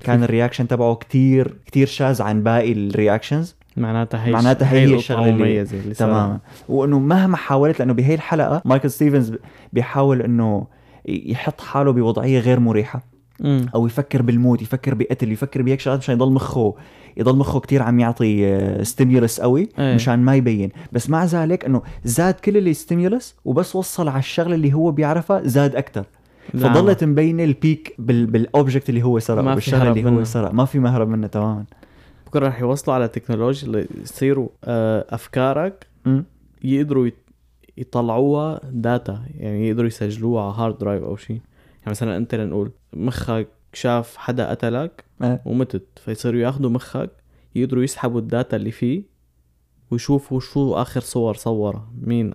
[0.00, 4.84] كان ال reaction تبعه كتير كتير شاذ عن باقي ال reactions معناتها هي معناتها هي
[4.94, 5.94] الشغلة اللي- المميزة اللي.
[5.94, 9.32] تماما وإنه مهما حاولت لأنه بهي الحلقة مايكل ستيفنز
[9.72, 10.66] بيحاول إنه
[11.06, 13.04] يحط حاله بوضعية غير مريحة
[13.44, 16.74] امم أو يفكر بالموت يفكر بقتل يفكر بهيك شغلات مشان يضل مخه
[17.16, 19.94] يضل مخه كتير عم يعطي stimulus قوي إيه.
[19.94, 24.54] مشان ما يبين بس مع ذلك إنه زاد كل ال stimulus وبس وصل على الشغلة
[24.54, 26.04] اللي هو بيعرفها زاد أكثر
[26.54, 26.72] نعم.
[26.74, 30.24] فضلت مبينة ال peak بال بال object اللي هو سرقه بالشغلة اللي هو منه.
[30.24, 31.64] سرق ما في مهرب منه تماما
[32.34, 35.86] بكره رح يوصلوا على تكنولوجيا اللي يصيروا آه، أفكارك?
[36.64, 37.10] يقدروا
[37.76, 43.48] يطلعوها data يعني يقدروا يسجلوها على hard drive أو شيء يعني مثلا أنت لنقول مخك
[43.72, 45.42] شاف حدا قتلك إيه.
[45.44, 47.10] ومتت فيصيروا ياخذوا مخك
[47.54, 49.02] يقدروا يسحبوا ال data اللي فيه
[49.90, 52.34] ويشوفوا شو آخر صور صورها مين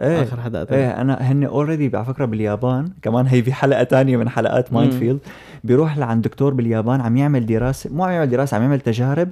[0.00, 0.22] إيه.
[0.22, 4.28] آخر قتل إيه أنا هن already على فكرة باليابان كمان هي في حلقة تانية من
[4.28, 4.92] حلقات Mind.
[4.92, 5.18] Field
[5.64, 9.28] بيروح لعند دكتور باليابان عم يعمل دراسة مو عم يعمل دراسة عم يعمل تجارب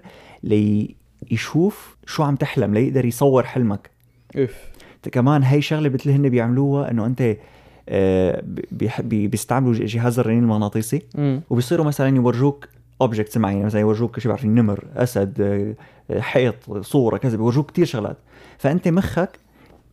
[1.31, 3.91] ليشوف شو عم تحلم ليقدر يصور حلمك.
[4.37, 4.71] إف.
[5.13, 7.37] كمان هي شغلة مثل هن بيعملوها إنه أنت
[7.89, 8.43] آه،
[9.01, 11.03] بي- بيستعملوا جهاز الرنين المغناطيسي
[11.51, 12.69] وبيصيروا مثلا يورجوك
[13.01, 15.41] objects معينة مثلا يورجوك شو بعرفين نمر أسد
[16.11, 18.17] آه، حيط صورة كذا بيورجوك كثير شغلات.
[18.59, 19.39] فأنت مخك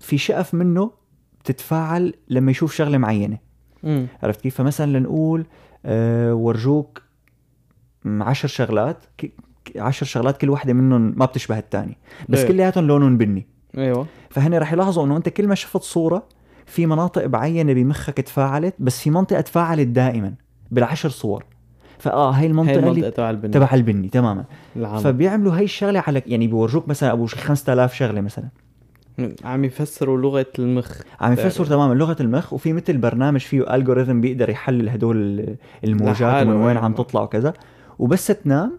[0.06, 0.92] في شقف منه
[1.40, 3.38] بتتفاعل لما يشوف شغلة معينة.
[3.84, 5.46] امم عرفت كيف؟ فمثلا لنقول
[5.86, 7.02] آه ورجوك
[8.06, 9.04] عشر شغلات
[9.76, 11.98] عشر شغلات كل واحدة منهم ما بتشبه الثاني
[12.30, 12.48] بس إيه.
[12.48, 13.48] كلياتهم لونهم بني.
[13.78, 14.06] إيوه.
[14.30, 16.28] فهن رح يلاحظوا إنه أنت كل ما شفت صورة
[16.66, 20.34] في مناطق معينة بمخك تفاعلت بس في منطقة تفاعلت دائما
[20.72, 21.46] بالعشر صور.
[21.98, 24.46] فآه هاي هي المنطقة المنطقة اللي تبع البناء تبع البني تماما.
[24.76, 28.50] العام فبيعملوا هاي الشغلة على يعني بيورجوك مثلا أبو شي 5000 شغلة مثلا.
[29.44, 31.02] عم يفسروا لغة المخ.
[31.22, 35.46] عم يفسر تماما لغة المخ وفي مثل برنامج فيه algorithm بيقدر يحلل هدول
[35.84, 36.86] الموجات ومن وين أيوة.
[36.86, 37.54] عم تطلع وكذا.
[38.00, 38.72] وبس تنام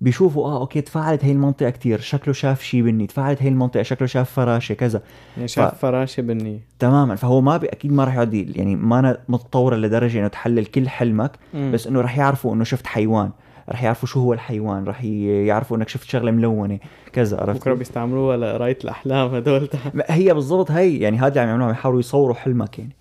[0.00, 4.08] بيشوفوا آه okay تفاعلت هي المنطقة كتير شكله شاف شيء بني تفاعلت هي المنطقة شكله
[4.08, 5.02] شاف فراشة كذا.
[5.36, 7.14] يعني شاف فراشة بنيه تماما.
[7.14, 10.88] فهو ما بي أكيد ما راح يقعد يعني ما أنا متطورة لدرجة إنه تحلل كل
[10.88, 11.72] حلمك مم.
[11.72, 13.30] بس إنه راح يعرفوا إنه شفت حيوان.
[13.68, 16.78] راح يعرفوا شو هو الحيوان راح ي- يعرفوا إنك شفت شغلة ملونة
[17.12, 19.68] كذا عرفت؟ بكرة بيستعملوها لقراية الأحلام هدول.
[20.08, 22.92] هي بالضبط هي يعني هذا اللي عم يعملوها عم يحاولوا يصوروا حلمك يعني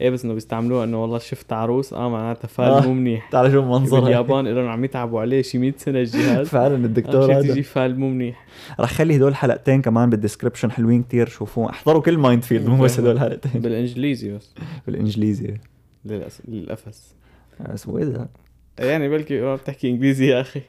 [0.00, 2.80] إيه بس إنه بيستعملوها إنه والله شفت عروس آه معناتها آه.
[2.80, 3.28] فال مو منيح.
[3.30, 4.00] تعال شوف منظرها.
[4.00, 6.46] باليابان لهم عم يتعبوا عليه شي 100 سنة الجهاز.
[6.58, 7.42] فعلا الدكتور هذا.
[7.52, 8.46] تجي فال مو منيح.
[8.80, 11.68] رح خلي هدول حلقتين كمان بال description حلوين كتير شوفوهم.
[11.68, 13.60] احضروا كل Mind Field مو بس هدول حلقتين.
[13.62, 14.54] بالإنجليزي بس.
[14.86, 15.54] بالإنجليزي.
[16.04, 16.42] للأس...
[16.48, 17.14] للأفس
[17.60, 18.28] اسمه إيه ده؟
[18.78, 20.62] يعني بلكي ما بتحكي إنجليزي يا أخي.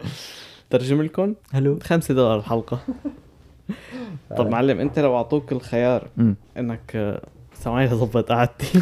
[0.70, 1.80] ترجم لكم هلو.
[1.84, 2.80] خمسة دولار الحلقة.
[4.38, 6.10] طب معلم أنت لو أعطوك الخيار
[6.58, 7.20] إنك
[7.54, 8.82] سامعني لظبط قعدتي.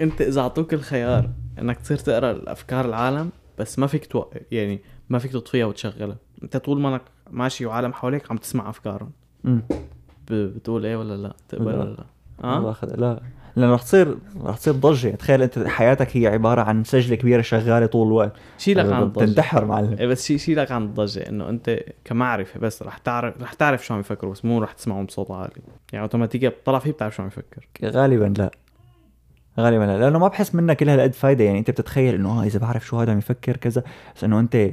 [0.00, 5.18] أنت إذا أعطوك الخيار إنك تصير تقرأ الأفكار العالم بس ما فيك توقف يعني ما
[5.18, 6.16] فيك تطفيها وتشغلها.
[6.42, 9.10] أنت طول ما أنك ماشي وعالم حواليك عم تسمع أفكارهم.
[10.30, 11.78] بتقول إيه ولا لا؟ تقبل لا.
[11.78, 12.04] ولا لا؟
[12.44, 13.20] آه؟ لا.
[13.56, 15.08] لأنه رح تصير رح تصير ضجة.
[15.08, 18.32] تخيل أنت حياتك هي عبارة عن سجلة كبيرة شغالة طول الوقت.
[18.58, 19.96] شيلك عن الضجة بتنتحر معلم.
[19.98, 23.94] إيه بس شي شيلك عن الضجة إنه أنت كمعرفة بس رح تعرف رح تعرف شو
[23.94, 25.52] عم يفكروا بس مو رح تسمعهم بصوت عالي.
[25.92, 27.68] يعني اوتوماتيكيا بتطلع فيه بتعرف شو عم يفكر.
[27.84, 28.50] غالبا لا.
[29.60, 29.98] غالبا لا.
[29.98, 31.44] لأنه ما بحس منها كل هالقد فايدة.
[31.44, 33.82] يعني أنت بتتخيل إنه آه إذا بعرف شو هذا عم يفكر كذا
[34.16, 34.70] بس إنه أنت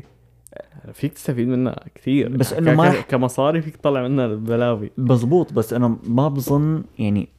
[0.93, 2.29] فيك تستفيد منها كثير.
[2.29, 7.29] بس إنه ما- كمصاري فيك تطلع منها بلاوي مزبوط بس أنا ما بظن يعني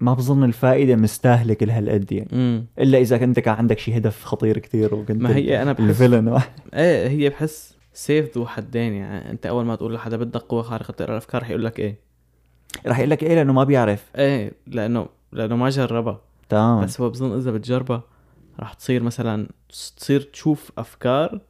[0.00, 2.28] ما بظن الفائدة مستاهلة كل هالقد يعني.
[2.32, 5.82] امم إلا إذا انت كان عندك شي هدف خطير كتير وكنت ما هي أنا بحس-
[5.82, 6.28] الفيلن.
[6.74, 9.30] إيه هي بحس سيف ذو حدين يعني.
[9.30, 11.96] أنت أول ما تقول لحدا بدك قوة خارقة تقرأ الأفكار حيقول لك إيه.
[12.86, 14.04] رح يقول لك إيه؟ لأنه ما بيعرف.
[14.16, 16.20] إيه لأنه لأنه ما جربها.
[16.48, 16.84] تمام.
[16.84, 18.02] بس هو بظن إذا بتجربها
[18.60, 19.48] رح تصير مثلا
[19.96, 21.40] تصير تشوف أفكار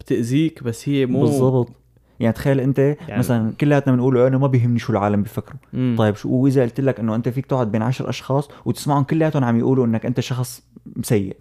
[0.00, 1.72] بتأذيك بس هي مو بالضبط.
[2.20, 5.94] يعني تخيل انت يعني- مثلا كلياتنا بنقول أنا ما بيهمني شو العالم بيفكروا مم.
[5.98, 9.58] طيب شو وإذا قلت لك إنه أنت فيك تقعد بين عشر أشخاص وتسمعهم كلياتهم عم
[9.58, 10.62] يقولوا إنك أنت شخص
[11.02, 11.36] سيء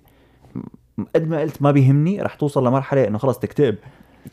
[1.16, 3.76] قد ما قلت ما بيهمني رح توصل لمرحلة إنه خلص تكتئب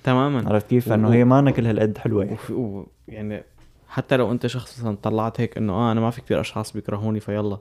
[0.05, 2.37] تماما عرفت كيف؟ و- فانه هي ما كل هالقد حلوة يعني.
[2.51, 2.87] و...
[3.09, 3.43] يعني
[3.89, 7.21] حتى لو أنت شخص مثلا طلعت هيك إنه آه أنا ما في كثير أشخاص بيكرهوني
[7.21, 7.59] فيلا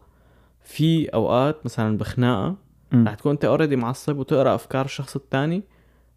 [0.63, 2.55] في أوقات مثلا بخناقة.
[2.93, 5.63] رح تكون أنت اوريدي معصب وتقرأ أفكار الشخص الثاني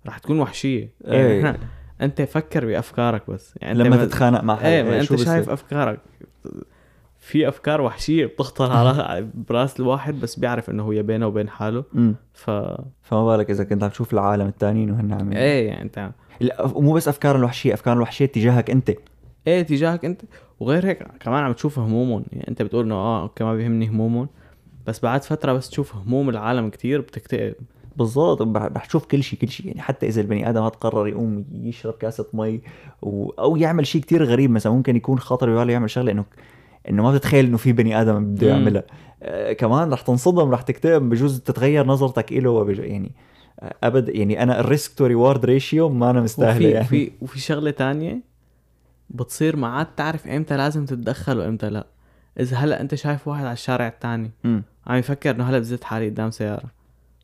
[0.06, 1.56] رح تكون وحشية يعني إيه.
[2.00, 3.54] أنت فكر بأفكارك بس.
[3.60, 6.00] يعني لما ما- تتخانق مع حدا إيه ما شو انت؟ شايف أفكارك؟
[7.18, 11.84] في أفكار وحشية بتخطر على براس الواحد بس بيعرف إنه هو بينه وبين حاله.
[11.92, 12.14] مم.
[12.34, 12.50] ف
[13.02, 16.10] فما بالك إذا كنت عم تشوف العالم التانيين وهن عم إيه يعني أنت
[16.74, 18.90] ومو بس أفكار الوحشية أفكار الوحشية تجاهك أنت.
[19.46, 20.22] إيه تجاهك أنت.
[20.60, 22.24] وغير هيك كمان عم تشوف همومهم.
[22.32, 24.28] يعني أنت بتقول إنه آه okay ما بيهمني همومهم.
[24.86, 27.54] بس بعد فترة بس تشوف هموم العالم كتير بتكتئب.
[28.76, 31.94] رح تشوف كل شيء كل شيء يعني حتى إذا البني آدم هاد قرر يقوم يشرب
[31.94, 32.60] كاسة مي
[33.02, 33.30] و...
[33.30, 36.24] أو يعمل شيء كتير غريب مثلا ممكن يكون خاطر بباله يعمل شغلة إنه
[36.88, 38.48] إنه ما بتتخيل إنه في بني آدم بده.
[38.48, 38.82] يعملها.
[39.22, 41.02] آه كمان رح تنصدم رح تكتئب.
[41.08, 42.78] بجوز تتغير نظرتك له وبج...
[42.78, 43.12] يعني
[43.60, 46.86] آه، أبد يعني أنا ال risk to reward ratio ما أنا مستاهلة وفي يعني.
[46.86, 48.20] في وفي شغلة تانية
[49.10, 51.86] بتصير ما عاد تعرف إمتى لازم تتدخل وإمتى لا.
[52.40, 54.62] إذا هلأ أنت شايف واحد على الشارع التاني مم.
[54.86, 56.70] عم يفكر إنه هلأ بزت حالي قدام سيارة.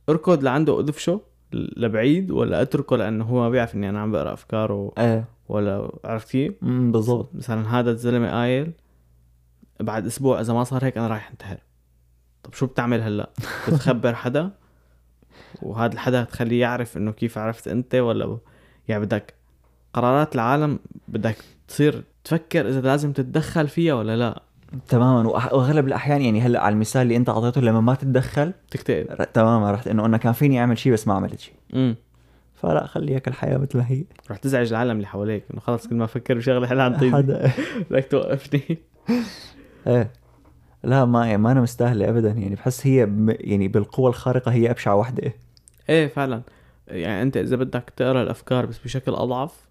[0.08, 1.20] اركض لعنده ادفشه
[1.52, 5.24] لبعيد ولا اتركه لأنه هو ما بيعرف اني أنا عم بقرا افكاره إيه.
[5.48, 7.34] ولا عرفت كيف؟ بالضبط.
[7.34, 8.72] مثلا هذا الزلمة قايل
[9.80, 11.58] بعد أسبوع إذا ما صار هيك أنا رايح أنتحر.
[12.42, 13.30] طب شو بتعمل هلأ؟
[13.68, 14.50] بتخبر حدا؟
[15.62, 18.38] وهذا الحدا تخليه يعرف إنه كيف عرفت أنت ولا ب...
[18.88, 19.34] يعني بدك
[19.92, 20.78] قرارات العالم
[21.09, 21.36] بدك
[21.68, 24.42] تصير تفكر إذا لازم تتدخل فيها ولا لأ.
[24.89, 25.29] تماما.
[25.29, 29.25] وأغلب الأحيان يعني هلأ على المثال اللي أنت أعطيته لما ما تتدخل تكتئب.
[29.33, 29.70] تماما.
[29.70, 31.97] رحت إنه أنا كان فيني أعمل شيء بس ما عملت شيء امم
[32.55, 34.05] فلا خلي هيك الحياة مثل ما هي.
[34.31, 35.45] رح تزعج العالم اللي حواليك.
[35.51, 37.51] إنه خلص كل ما أفكر بشغلة حلوة تيجي حدا
[37.91, 38.79] بدك توقفني.
[39.87, 40.11] إيه.
[40.85, 42.29] لا ما ما أنا مستاهلة ابدا.
[42.31, 45.33] يعني بحس هي يعني بالقوة الخارقة هي أبشع وحدة.
[45.89, 46.43] إيه فعلا.
[46.89, 49.68] يعني أنت إذا بدك تقرأ الأفكار بس بشكل أضعف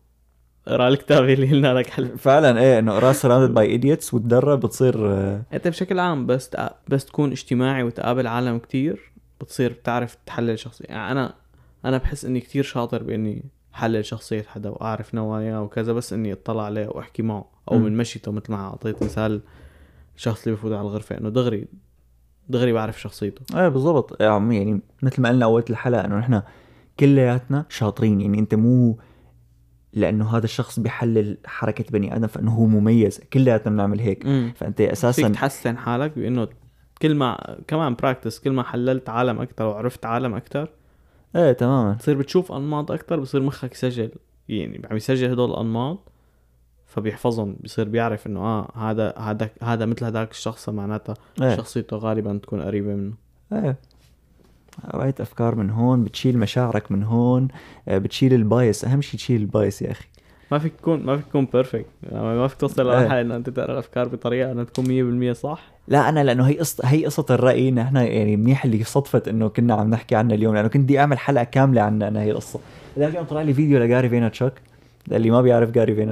[0.67, 5.11] اقرأ الكتاب اللي قلنا لك حل فعلا إيه إنه اقرا Surrounded by Idiots وتدرب بتصير
[5.11, 10.59] آه، أنت بشكل عام بس تق- بس تكون اجتماعي وتقابل عالم كتير بتصير بتعرف تحلل
[10.59, 10.85] شخصية.
[10.85, 11.33] يعني أنا
[11.85, 13.43] أنا بحس إني كتير شاطر بإني
[13.73, 17.77] حلل شخصية حدا وأعرف نواياه وكذا بس إني أطلع عليه وأحكي معه أو.
[17.79, 19.41] من مشيته مثل ما أعطيت مثال
[20.15, 21.67] الشخص اللي بفوت على الغرفة إنه دغري
[22.49, 23.59] دغري بعرف شخصيته.
[23.61, 24.21] إيه بالضبط.
[24.21, 26.41] يعني يعني مثل ما قلنا أول الحلقة إنه نحن
[26.99, 28.97] كلياتنا شاطرين يعني أنت مو
[29.93, 33.19] لأنه هذا الشخص بيحلل حركة بني آدم فإنه هو مميز.
[33.33, 34.25] كلياتنا بنعمل هيك.
[34.25, 36.47] امم فأنت فيك أساسا تحسن حالك بإنه
[37.01, 40.69] كل ما كمان practice كل ما حللت عالم أكثر وعرفت عالم أكثر
[41.35, 41.93] إيه تماما.
[41.93, 44.11] بتصير بتشوف أنماط أكثر بصير مخك يسجل
[44.49, 46.11] يعني عم يسجل هدول الأنماط
[46.85, 51.55] فبيحفظهم بصير بيعرف إنه آه هذا هذا هذا مثل هذاك الشخص معناتها إيه.
[51.55, 53.13] شخصيته غالبا تكون قريبة منه.
[53.53, 53.77] إيه.
[54.93, 57.47] رأيت أفكار من هون بتشيل مشاعرك من هون
[57.87, 58.85] آه، بتشيل ال bias.
[58.85, 60.05] أهم شيء تشيل ال bias يا أخي.
[60.51, 62.99] ما فيك تكون ما فيك تكون perfect ما فيك توصل إيه.
[62.99, 65.71] لمرحله إنه أنت تقرا الأفكار بطريقة إنها تكون 100% صح.
[65.87, 67.71] لا أنا لأنه هي قصه هي قصة الرأي.
[67.71, 71.17] نحن يعني منيح اللي صدفت إنه كنا عم نحكي عنها اليوم لأنه كنت بدي أعمل
[71.19, 72.59] حلقة كاملة عن أنا هي القصة.
[72.97, 74.53] اليوم طلع لي فيديو لجاري فاينرتشوك
[75.11, 76.05] اللي ما بيعرف جاري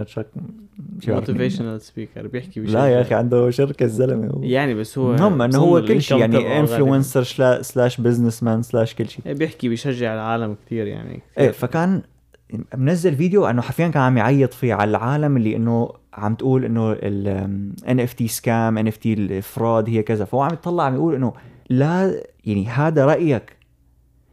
[1.00, 1.18] مش مين.
[1.18, 4.40] motivational speaker بيحكي بشكل لا يا أخي عنده شركة الزلمة.
[4.42, 6.60] يعني بس هو المهم إنه هو كل شيء يعني.
[6.60, 7.24] influencer
[7.62, 12.02] slash businessman slash كل شيء إيه بيحكي بيشجع العالم كتير يعني إيه فكان
[12.78, 16.92] منزل فيديو إنه حرفيا كان عم يعيط فيه على العالم اللي إنه عم تقول إنه
[16.92, 21.34] ال NFT سكام NFT الفراد هي كذا فهو عم يطلع عم يقول إنه
[21.70, 23.60] لا يعني هذا رأيك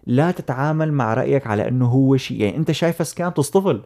[0.06, 3.82] لا تتعامل مع رأيك على إنه هو شيء يعني أنت شايفه سكام تصطفل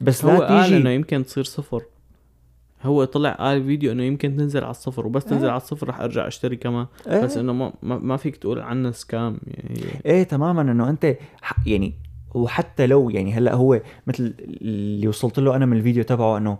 [0.00, 1.82] بس هو لا قال إنه تيجي يمكن تصير صفر
[2.82, 5.50] هو طلع قال فيديو إنه يمكن تنزل على الصفر وبس تنزل إيه.
[5.50, 7.20] على الصفر رح أرجع أشتري كمان إيه.
[7.20, 11.16] بس إنه ما, ما, فيك تقول عنها سكام يعني إيه تماما إنه أنت
[11.66, 11.94] يعني
[12.34, 16.58] وحتى لو يعني هلأ هو مثل اللي وصلت له أنا من الفيديو تبعه إنه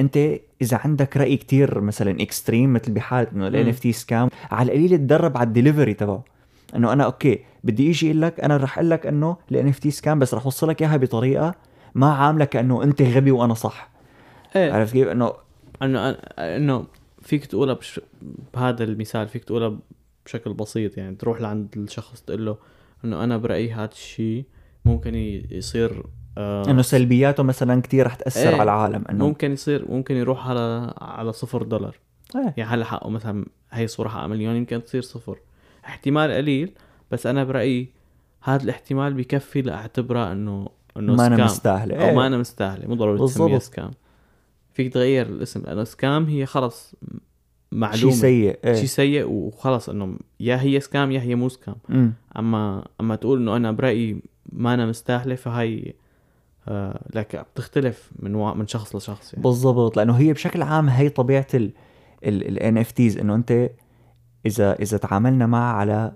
[0.00, 0.16] أنت
[0.62, 5.36] إذا عندك رأي كتير مثلا extreme مثل بحاله إنه ال NFT scam على القليل تدرب
[5.36, 6.24] على الدليفري تبعه
[6.76, 10.18] إنه أنا okay بدي أجي أقول لك أنا رح أقول لك إنه ال NFT scam
[10.18, 11.54] بس رح أوصلك إياها بطريقة
[11.94, 13.90] ما عاملك كأنه أنت غبي وأنا صح.
[14.56, 14.72] إيه.
[14.72, 15.32] عرفت كيف؟ إنه
[15.82, 16.86] انه إنه
[17.22, 18.00] فيك تقولها بش...
[18.54, 19.78] بهذا المثال فيك تقولها
[20.26, 22.56] بشكل بسيط يعني تروح لعند الشخص تقول له
[23.04, 24.44] إنه أنا برأيي هذا الشيء
[24.84, 25.14] ممكن
[25.50, 26.02] يصير
[26.38, 28.54] آه إنه سلبياته مثلا كتير رح تأثر إيه.
[28.54, 31.98] على العالم إنه ممكن يصير ممكن يروح على على صفر دولار.
[32.36, 32.54] إيه.
[32.56, 35.38] يعني هلا حقه مثلا هي صورة حقها مليون؟ يمكن تصير صفر.
[35.84, 36.72] احتمال قليل
[37.10, 37.88] بس أنا برأيي
[38.42, 41.96] هذا الاحتمال بكفي لأعتبره إنه إنه ما أنا مستاهلة.
[41.96, 42.14] أو إيه.
[42.14, 43.58] ما أنا مستاهلة مو ضروري تسميها.
[43.58, 43.90] سكام
[44.72, 47.20] فيك تغير الاسم لأنه سكام هي خلص شيء
[47.72, 48.74] معلومه سيء إيه.
[48.74, 51.74] شيء سيء وخلص إنه يا هي سكام يا هي مو سكام.
[52.38, 54.22] أما أما تقول إنه أنا برأيي
[54.52, 55.92] ما أنا مستاهلة فهي
[56.68, 58.54] آه لك بتختلف من وا...
[58.54, 59.42] من شخص لشخص يعني.
[59.42, 61.70] بالضبط لأنه هي بشكل عام هي طبيعة ال
[62.24, 63.70] ال ال NFTs إنه أنت
[64.46, 66.12] إذا إذا تعاملنا معها على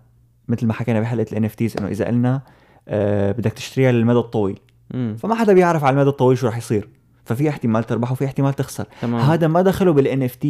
[0.48, 2.42] مثل ما حكينا بحلقة ال NFTs إنه إذا قلنا
[2.88, 4.58] آه بدك تشتريها للمدى الطويل.
[4.92, 6.88] فما حدا بيعرف على المدى الطويل شو رح يصير.
[7.24, 8.84] ففي احتمال تربح وفي احتمال تخسر.
[9.02, 9.20] تمام.
[9.20, 10.46] هذا ما دخله بال NFT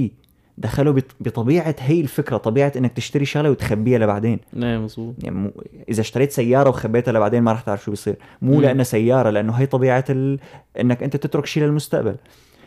[0.58, 4.38] دخله بط- بطبيعة هي الفكرة طبيعة إنك تشتري شغلة وتخبيها لبعدين.
[4.56, 5.14] إيه مظبوط.
[5.24, 5.50] يعني مو
[5.88, 8.16] إذا اشتريت سيارة وخبيتها لبعدين ما رح تعرف شو بيصير.
[8.42, 8.60] مو مم.
[8.62, 10.38] لأنها سيارة لأنه هي طبيعة ال...
[10.80, 12.16] إنك أنت تترك شيء للمستقبل.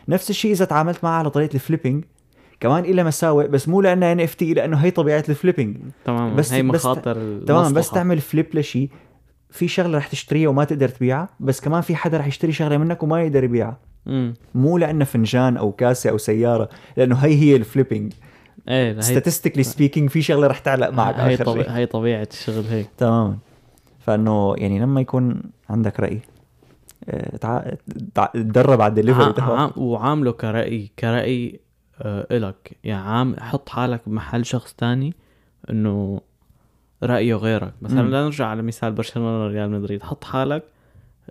[0.08, 2.04] نفس الشيء إذا تعاملت معها على طريقة ال flipping
[2.60, 6.52] كمان إلها مساوئ بس مو لأنها NFT لأنه هي طبيعة ال flipping تمام بس- بس
[6.52, 7.14] هي بس- مخاطر
[7.46, 7.90] تمام بس.
[7.90, 8.88] تعمل flip لشيء.
[9.52, 13.02] في شغلة رح تشتريها وما تقدر تبيعها بس كمان في حدا رح يشتري شغلة منك
[13.02, 13.78] وما يقدر يبيعها.
[14.54, 18.12] مو لأنه فنجان أو كاسة أو سيارة لأنه هي هي ال flipping
[18.68, 21.62] إيه statistically speaking في شغلة رح تعلق معك هي, آخر طبي...
[21.62, 21.72] شيء.
[21.72, 22.88] هي طبيعة الشغل هيك.
[22.98, 23.38] تماما
[24.00, 26.20] فإنه يعني لما يكون عندك رأي
[27.08, 27.78] آه،.
[28.34, 29.34] تدرب على الدليفري.
[29.76, 31.60] وعامله كرأي كرأي
[32.00, 32.76] آه إلك.
[32.84, 35.14] يعني عام حط حالك بمحل شخص تاني
[35.70, 36.20] إنه
[37.02, 38.10] رأيه غيرك مثلا مم.
[38.10, 40.62] لا نرجع على مثال برشلونة ريال مدريد حط حالك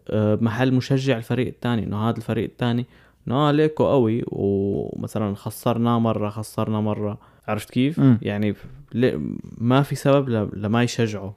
[0.10, 2.86] آه بمحل مشجع الفريق التاني إنه هذا الفريق التاني
[3.28, 7.18] إنه آه ليكو قوي ومثلا خسرناه مرة خسرنا مرة
[7.48, 8.18] عرفت كيف؟ مم.
[8.22, 8.56] يعني
[9.58, 10.30] ما في سبب.
[10.54, 11.36] لما يشجعه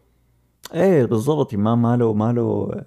[0.74, 2.82] إيه بالضبط ما ماله ماله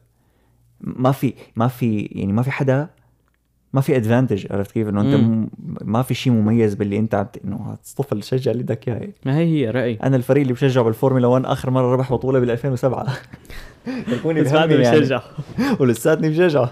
[0.82, 2.90] ما في ما في يعني ما في حدا
[3.74, 5.16] ما في ادفانتج عرفت كيف؟ إنه أنت.
[5.16, 5.50] م...
[5.82, 9.46] ما في شيء مميز باللي أنت عم إنه تصطفل شجع اللي بدك اياه ما هي
[9.46, 13.08] هي رأي أنا الفريق اللي بشجعه بالفورمولا 1 آخر مرة ربح بطولة بال 2007
[14.08, 15.00] تركوني بس بعدني بهمي يعني.
[15.00, 15.22] بشجع
[15.80, 16.72] ولساتني بشجعه.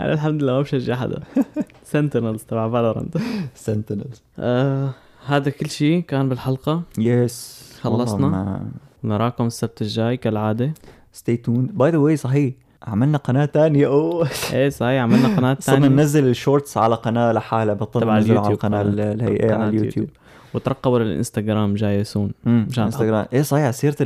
[0.00, 1.20] أنا الحمد لله ما بشجع حدا.
[1.92, 3.16] Sentinels تبع Valorant
[3.54, 4.90] Sentinels آه
[5.26, 6.82] هذا كل شيء كان بالحلقة.
[6.98, 8.62] yes خلصنا؟
[9.04, 10.74] نراكم السبت الجاي كالعادة.
[11.12, 12.54] stay tuned by the way صحيح.
[12.82, 13.86] عملنا قناة تانية.
[13.86, 14.28] أوه.
[14.52, 18.38] إيه صحيح عملنا قناة صرنا ثانية ننزل ال shorts على قناة لحالها بطلنا تبع ننزل
[18.38, 20.08] على القناه الهيئه قناة على اليوتيوب.
[20.54, 23.26] وترقبوا للإنستغرام جاي soon إنستغرام.
[23.32, 23.96] إيه صحيح سيرة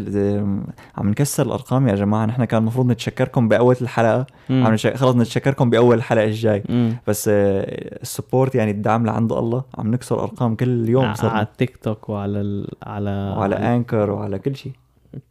[0.96, 2.26] عم نكسر الأرقام يا جماعة.
[2.26, 4.26] نحن كان المفروض نتشكركم بأول الحلقة.
[4.50, 4.66] مم.
[4.66, 6.62] عم نش- خلص نتشكركم بأول الحلقة الجاي.
[6.68, 6.96] مم.
[7.06, 9.62] بس آه، ال support يعني الدعم لعند الله.
[9.78, 11.42] عم نكسر أرقام كل يوم على صرنا.
[11.42, 12.68] التيك توك وعلى ال...
[12.82, 14.72] على وعلى أنكر وعلى كل شيء.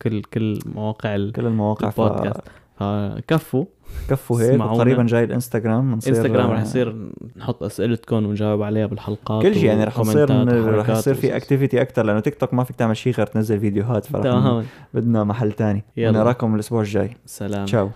[0.01, 1.31] كل كل مواقع ال...
[1.31, 2.41] كل المواقع البودكاست.
[2.83, 3.65] فكفوا
[4.07, 4.73] فكفوا هيك اسمعونا.
[4.73, 6.95] وقريبا جاي الإنستغرام إنستغرام رح آه، يصير
[7.37, 11.35] نحط اسئلتكم ونجاوب عليها بالحلقات كل شيء يعني رح يصير رح يصير في.
[11.35, 14.63] اكتيفيتي أكثر لأنه تيك توك ما فيك تعمل شيء غير تنزل فيديوهات فرح
[14.93, 16.19] بدنا محل تاني يلا.
[16.19, 17.89] ونراكم الأسبوع الجاي سلام تشاو